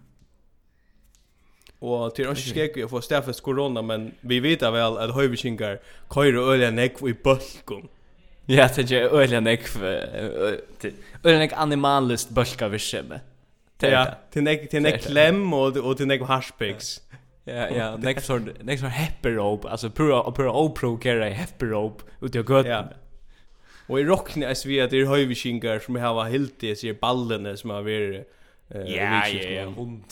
Og 1.85 2.15
til 2.17 2.31
oss 2.31 2.41
skek 2.47 2.79
vi 2.79 2.85
å 2.87 2.89
få 2.89 3.03
stafest 3.05 3.43
korona, 3.45 3.83
men 3.85 4.13
vi 4.25 4.39
vet 4.41 4.63
vel 4.63 4.97
at 5.03 5.13
høyviskingar 5.13 5.83
køyre 6.13 6.41
øyla 6.41 6.71
nekv 6.73 7.11
i 7.11 7.13
bølgum. 7.13 7.89
Ja, 8.49 8.69
det 8.69 8.91
er 8.93 9.13
øyla 9.13 9.41
nekv, 9.45 9.77
øyla 11.25 11.39
nekv 11.43 11.57
animalist 11.61 12.33
bølga 12.35 12.71
vi 12.73 12.81
skjemme. 12.81 13.21
Ja, 13.83 14.05
til 14.33 14.47
nekv 14.47 14.69
klem 15.05 15.45
og 15.53 15.77
til 15.99 16.09
nekv 16.09 16.25
harspiks. 16.31 16.97
Ja, 17.45 17.69
ja, 17.69 17.97
next 18.03 18.27
sort 18.27 18.63
next 18.63 18.83
sort 18.83 18.93
happy 18.93 19.29
rope, 19.29 19.69
alltså 19.69 19.91
pro 19.91 20.33
pro 20.33 20.51
opro 20.51 20.97
care 20.99 21.35
happy 21.35 21.67
rope 21.67 22.05
ut 22.21 22.35
jag 22.35 22.45
gott. 22.45 22.67
Ja. 22.67 22.89
Och 23.87 24.01
i 24.01 24.05
rockne 24.05 24.47
är 24.47 24.69
vi 24.69 24.81
att 24.81 24.91
det 24.91 25.01
är 25.01 25.07
höjviskingar 25.07 25.79
som 25.79 25.97
har 25.97 26.25
helt 26.25 26.61
det 26.61 26.77
sig 26.77 26.95
ballene 26.95 27.57
som 27.57 27.71
har 27.71 27.83
varit 27.83 28.29
eh 28.71 28.81
ja, 28.81 29.29
ja, 29.29 29.63
100. 29.63 30.05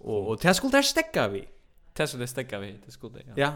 Och 0.00 0.28
och 0.28 0.38
det 0.42 0.54
skulle 0.54 0.70
där 0.70 0.82
stäcka 0.82 1.28
vi. 1.28 1.44
Det 1.92 2.06
skulle 2.06 2.26
stäcka 2.26 2.58
vi, 2.58 2.74
det 2.86 2.92
skulle 2.92 3.18
ja. 3.26 3.32
Ja. 3.36 3.52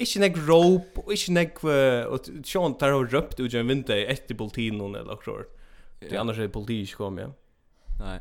Ikke 0.00 0.20
nek 0.22 0.36
rope, 0.48 1.02
og 1.04 1.12
ikke 1.12 1.32
nek... 1.36 1.58
Og 2.08 2.28
Sean 2.48 2.74
tar 2.80 2.94
og 2.96 3.12
røpt 3.12 3.40
ut 3.40 3.54
en 3.54 3.68
vinter 3.68 4.06
etter 4.08 4.34
politinen 4.34 4.94
eller 4.96 5.12
akkurat. 5.12 5.50
Det 6.00 6.16
annars 6.16 6.38
er 6.40 6.48
politiet 6.48 6.88
ikke 6.88 7.02
kom, 7.02 7.18
ja. 7.20 7.26
Nei. 7.98 8.16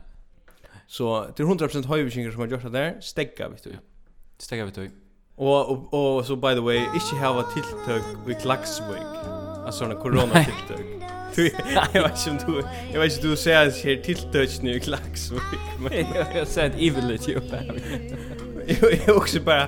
Så 0.88 1.07
det 1.38 1.45
er 1.45 1.47
100% 1.47 1.88
høyviskingar 1.88 2.36
som 2.36 2.43
har 2.43 2.51
gjort 2.51 2.68
det 2.68 2.74
der, 2.74 2.97
stegga, 2.99 3.47
vi 3.53 3.64
du. 3.64 3.70
Ja. 3.78 3.80
Stekka 4.40 4.66
vi 4.66 4.72
tøy. 4.72 4.88
Og, 5.38 5.72
og, 5.72 5.94
og 5.94 6.26
så, 6.26 6.36
by 6.36 6.52
the 6.56 6.62
way, 6.62 6.76
ikke 6.76 7.16
hava 7.20 7.44
tiltøk 7.54 8.30
i 8.30 8.36
Klagsvøk. 8.42 9.04
Altså, 9.66 9.80
sånne 9.80 9.96
koronatiltøk. 10.00 10.86
Du, 11.36 11.42
jeg 11.94 12.04
vet 12.04 12.26
ikke 12.26 12.32
om 12.32 12.40
du, 12.46 12.62
jeg 12.92 13.00
vet 13.00 13.12
ikke 13.12 13.24
om 13.24 13.32
du 13.32 13.36
ser 13.36 13.58
at 13.60 13.82
her 13.84 14.02
tiltøkene 14.04 14.76
i 14.76 14.84
Klagsvøk. 14.84 15.56
Men... 15.84 15.94
jeg 15.94 16.28
har 16.34 16.46
sett 16.46 16.76
evil 16.76 17.16
it 17.16 17.28
jo 17.30 17.44
bare. 17.52 17.80
Jeg 18.68 19.02
er 19.08 19.12
også 19.14 19.44
bare, 19.44 19.68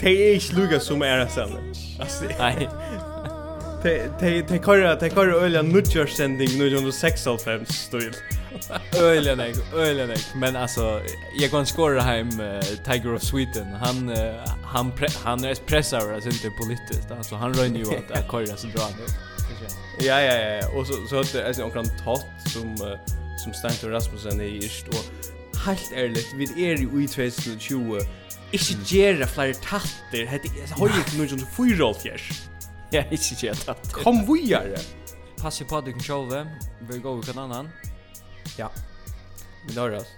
det 0.00 0.14
er 0.14 0.38
ikke 0.38 0.60
lukka 0.60 0.78
som 0.78 1.02
er 1.02 1.24
det 1.24 1.30
samme. 1.32 1.62
Altså, 2.00 2.30
Nei. 2.38 2.66
Te 3.84 4.58
køyra, 4.64 4.94
te 4.96 5.08
køyra 5.12 5.44
øyla 5.44 5.60
under 5.60 5.80
1996 5.80 7.68
stil. 7.68 8.14
Øyla 9.02 9.34
nej, 9.34 9.52
øyla 9.76 10.06
nej. 10.06 10.16
Men 10.34 10.54
jag 10.54 11.50
går 11.50 11.58
kan 11.58 11.66
skåra 11.66 12.20
uh, 12.20 12.32
Tiger 12.84 13.14
of 13.14 13.20
Sweden. 13.20 13.66
Han, 13.66 14.08
han, 14.64 14.92
han 15.24 15.44
är 15.44 15.54
pressar, 15.66 16.12
alltså 16.14 16.28
inte 16.28 16.50
politiskt. 16.62 17.10
Alltså 17.10 17.36
han 17.36 17.54
rör 17.54 17.64
ju 17.64 17.82
att 17.82 18.10
att 18.10 18.28
køyra 18.28 18.56
så 18.56 18.66
drar. 18.66 18.90
Ja, 20.00 20.20
ja, 20.20 20.34
ja. 20.34 20.78
Og 20.78 20.86
så, 20.86 20.92
så 21.10 21.18
att 21.20 21.34
jeg 21.34 21.64
omkring 21.64 21.90
Tott 22.04 22.26
som, 22.46 22.76
som 23.44 23.52
Stanton 23.54 23.90
Rasmussen 23.92 24.40
i 24.40 24.56
Irst. 24.56 24.88
Og 24.88 25.04
helt 25.66 25.92
ærligt, 25.96 26.28
vi 26.38 26.64
er 26.70 26.82
jo 26.82 26.98
i 26.98 27.06
2020 27.06 28.00
ikke 28.52 28.76
gjerra 28.86 29.26
flere 29.26 29.52
tatter. 29.52 30.26
Hette, 30.26 30.48
høyre 30.78 31.04
til 31.08 31.18
noen 31.18 31.28
som 31.28 31.46
4 31.56 31.84
Ja, 32.92 33.04
ikke 33.16 33.38
gjør 33.40 33.62
det. 33.66 33.76
Kom 33.94 34.22
videre! 34.28 34.82
Pass 35.40 35.62
på 35.68 35.78
at 35.78 35.86
du 35.86 35.92
kan 35.92 36.04
sjåve. 36.04 36.42
Vi 36.88 36.98
går 37.04 37.20
jo 37.20 37.24
hva 37.32 37.42
annan. 37.44 37.72
Ja. 38.58 38.70
Vi 39.66 39.76
når 39.76 40.00
oss. 40.00 40.12